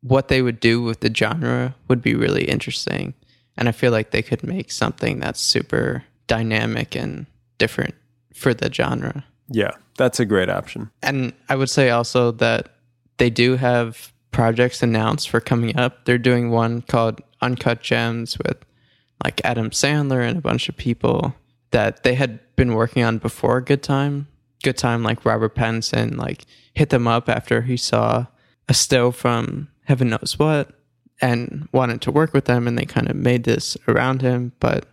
what 0.00 0.28
they 0.28 0.42
would 0.42 0.60
do 0.60 0.82
with 0.82 1.00
the 1.00 1.12
genre 1.12 1.74
would 1.88 2.02
be 2.02 2.14
really 2.14 2.44
interesting. 2.44 3.14
And 3.56 3.68
I 3.68 3.72
feel 3.72 3.92
like 3.92 4.10
they 4.10 4.22
could 4.22 4.42
make 4.42 4.70
something 4.70 5.20
that's 5.20 5.40
super 5.40 6.04
dynamic 6.26 6.94
and 6.94 7.26
different 7.58 7.94
for 8.34 8.52
the 8.52 8.72
genre. 8.72 9.24
Yeah, 9.48 9.72
that's 9.96 10.20
a 10.20 10.24
great 10.24 10.48
option. 10.48 10.90
And 11.02 11.32
I 11.48 11.56
would 11.56 11.70
say 11.70 11.90
also 11.90 12.32
that 12.32 12.70
they 13.18 13.30
do 13.30 13.56
have 13.56 14.12
projects 14.30 14.82
announced 14.82 15.30
for 15.30 15.40
coming 15.40 15.76
up. 15.76 16.04
They're 16.04 16.18
doing 16.18 16.50
one 16.50 16.82
called 16.82 17.20
Uncut 17.40 17.82
Gems 17.82 18.38
with 18.38 18.64
like 19.22 19.40
Adam 19.44 19.70
Sandler 19.70 20.26
and 20.26 20.38
a 20.38 20.42
bunch 20.42 20.68
of 20.68 20.76
people 20.76 21.34
that 21.70 22.02
they 22.02 22.14
had 22.14 22.40
been 22.56 22.74
working 22.74 23.02
on 23.04 23.18
before 23.18 23.60
Good 23.60 23.82
Time. 23.82 24.28
Good 24.62 24.76
Time, 24.76 25.02
like 25.02 25.24
Robert 25.24 25.54
Pattinson, 25.54 26.16
like 26.16 26.44
hit 26.74 26.90
them 26.90 27.06
up 27.06 27.28
after 27.28 27.62
he 27.62 27.76
saw 27.76 28.26
a 28.68 28.74
still 28.74 29.12
from 29.12 29.68
Heaven 29.84 30.08
Knows 30.08 30.38
What 30.38 30.70
and 31.20 31.68
wanted 31.72 32.00
to 32.02 32.10
work 32.10 32.32
with 32.32 32.46
them, 32.46 32.66
and 32.66 32.78
they 32.78 32.86
kind 32.86 33.08
of 33.08 33.16
made 33.16 33.44
this 33.44 33.76
around 33.86 34.22
him. 34.22 34.52
But 34.58 34.86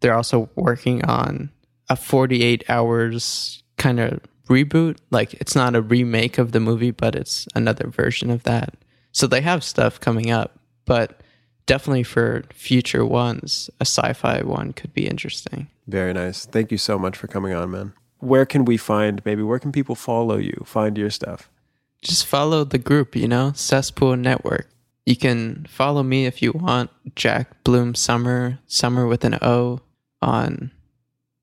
they're 0.00 0.14
also 0.14 0.50
working 0.54 1.04
on 1.04 1.50
a 1.88 1.96
48 1.96 2.64
hours 2.68 3.62
kind 3.80 3.98
of 3.98 4.20
reboot. 4.48 4.98
Like 5.10 5.34
it's 5.34 5.56
not 5.56 5.74
a 5.74 5.82
remake 5.82 6.38
of 6.38 6.52
the 6.52 6.60
movie, 6.60 6.92
but 6.92 7.16
it's 7.16 7.48
another 7.56 7.88
version 7.88 8.30
of 8.30 8.44
that. 8.44 8.74
So 9.10 9.26
they 9.26 9.40
have 9.40 9.64
stuff 9.64 9.98
coming 9.98 10.30
up, 10.30 10.58
but 10.84 11.20
definitely 11.66 12.04
for 12.04 12.44
future 12.52 13.04
ones, 13.04 13.70
a 13.80 13.86
sci-fi 13.86 14.42
one 14.42 14.72
could 14.72 14.92
be 14.92 15.08
interesting. 15.08 15.68
Very 15.88 16.12
nice. 16.12 16.44
Thank 16.44 16.70
you 16.70 16.78
so 16.78 16.98
much 16.98 17.16
for 17.16 17.26
coming 17.26 17.54
on, 17.54 17.70
man. 17.70 17.92
Where 18.18 18.46
can 18.46 18.64
we 18.64 18.76
find 18.76 19.22
maybe 19.24 19.42
where 19.42 19.58
can 19.58 19.72
people 19.72 19.94
follow 19.94 20.36
you, 20.36 20.62
find 20.64 20.96
your 20.96 21.10
stuff? 21.10 21.48
Just 22.02 22.26
follow 22.26 22.64
the 22.64 22.78
group, 22.78 23.16
you 23.16 23.26
know, 23.26 23.52
Cesspool 23.54 24.16
Network. 24.16 24.68
You 25.06 25.16
can 25.16 25.66
follow 25.68 26.02
me 26.02 26.26
if 26.26 26.42
you 26.42 26.52
want, 26.52 26.90
Jack 27.16 27.64
Bloom 27.64 27.94
Summer, 27.94 28.58
Summer 28.66 29.06
with 29.06 29.24
an 29.24 29.38
O 29.42 29.80
on 30.22 30.70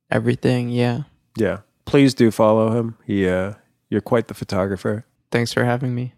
everything, 0.10 0.69
yeah. 0.69 1.04
Yeah. 1.36 1.60
Please 1.88 2.13
do 2.13 2.32
follow 2.32 2.71
him. 2.78 2.97
He 3.06 3.28
uh 3.28 3.54
you're 3.89 4.02
quite 4.02 4.28
the 4.28 4.34
photographer. 4.34 5.06
Thanks 5.32 5.54
for 5.54 5.63
having 5.63 5.95
me. 5.95 6.13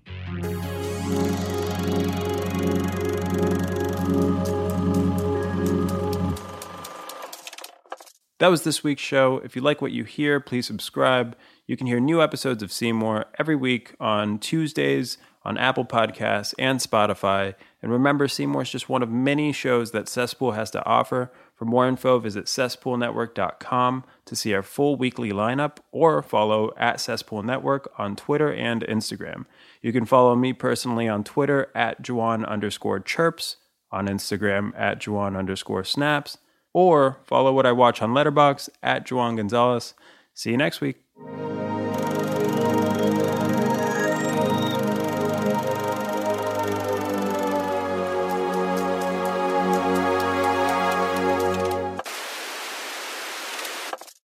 That 8.39 8.47
was 8.47 8.63
this 8.63 8.84
week's 8.84 9.01
show. 9.01 9.38
If 9.43 9.55
you 9.55 9.62
like 9.62 9.82
what 9.82 9.91
you 9.91 10.05
hear, 10.05 10.39
please 10.39 10.65
subscribe. 10.65 11.36
You 11.67 11.77
can 11.77 11.86
hear 11.86 11.99
new 11.99 12.21
episodes 12.21 12.63
of 12.63 12.71
Seymour 12.71 13.25
every 13.38 13.55
week 13.55 13.93
on 13.99 14.39
Tuesdays 14.39 15.17
on 15.43 15.58
Apple 15.58 15.86
Podcasts 15.86 16.53
and 16.58 16.79
Spotify. 16.79 17.53
And 17.82 17.91
remember, 17.91 18.27
Seymour 18.27 18.63
is 18.63 18.71
just 18.71 18.89
one 18.89 19.03
of 19.03 19.10
many 19.10 19.51
shows 19.51 19.91
that 19.91 20.08
Cesspool 20.08 20.53
has 20.53 20.71
to 20.71 20.84
offer. 20.86 21.32
For 21.59 21.65
more 21.65 21.85
info, 21.89 22.19
visit 22.19 22.45
cesspoolnetwork.com 22.45 24.05
to 24.23 24.35
see 24.35 24.53
our 24.53 24.63
full 24.63 24.95
weekly 24.95 25.31
lineup 25.31 25.79
or 25.91 26.23
follow 26.23 26.71
at 26.77 27.01
Cesspool 27.01 27.43
Network 27.43 27.91
on 27.97 28.15
Twitter 28.15 28.53
and 28.53 28.81
Instagram. 28.83 29.45
You 29.81 29.91
can 29.91 30.05
follow 30.05 30.37
me 30.37 30.53
personally 30.53 31.09
on 31.09 31.25
Twitter 31.25 31.69
at 31.75 32.01
Juwan 32.01 32.47
underscore 32.47 33.01
chirps, 33.01 33.57
on 33.91 34.07
Instagram 34.07 34.71
at 34.77 35.01
Juwan 35.01 35.37
underscore 35.37 35.83
snaps 35.83 36.37
or 36.73 37.17
follow 37.25 37.51
what 37.51 37.65
I 37.65 37.73
watch 37.73 38.01
on 38.01 38.11
Letterboxd 38.11 38.69
at 38.81 39.05
Juwan 39.05 39.35
Gonzalez. 39.35 39.95
See 40.33 40.51
you 40.51 40.57
next 40.57 40.79
week. 40.79 41.03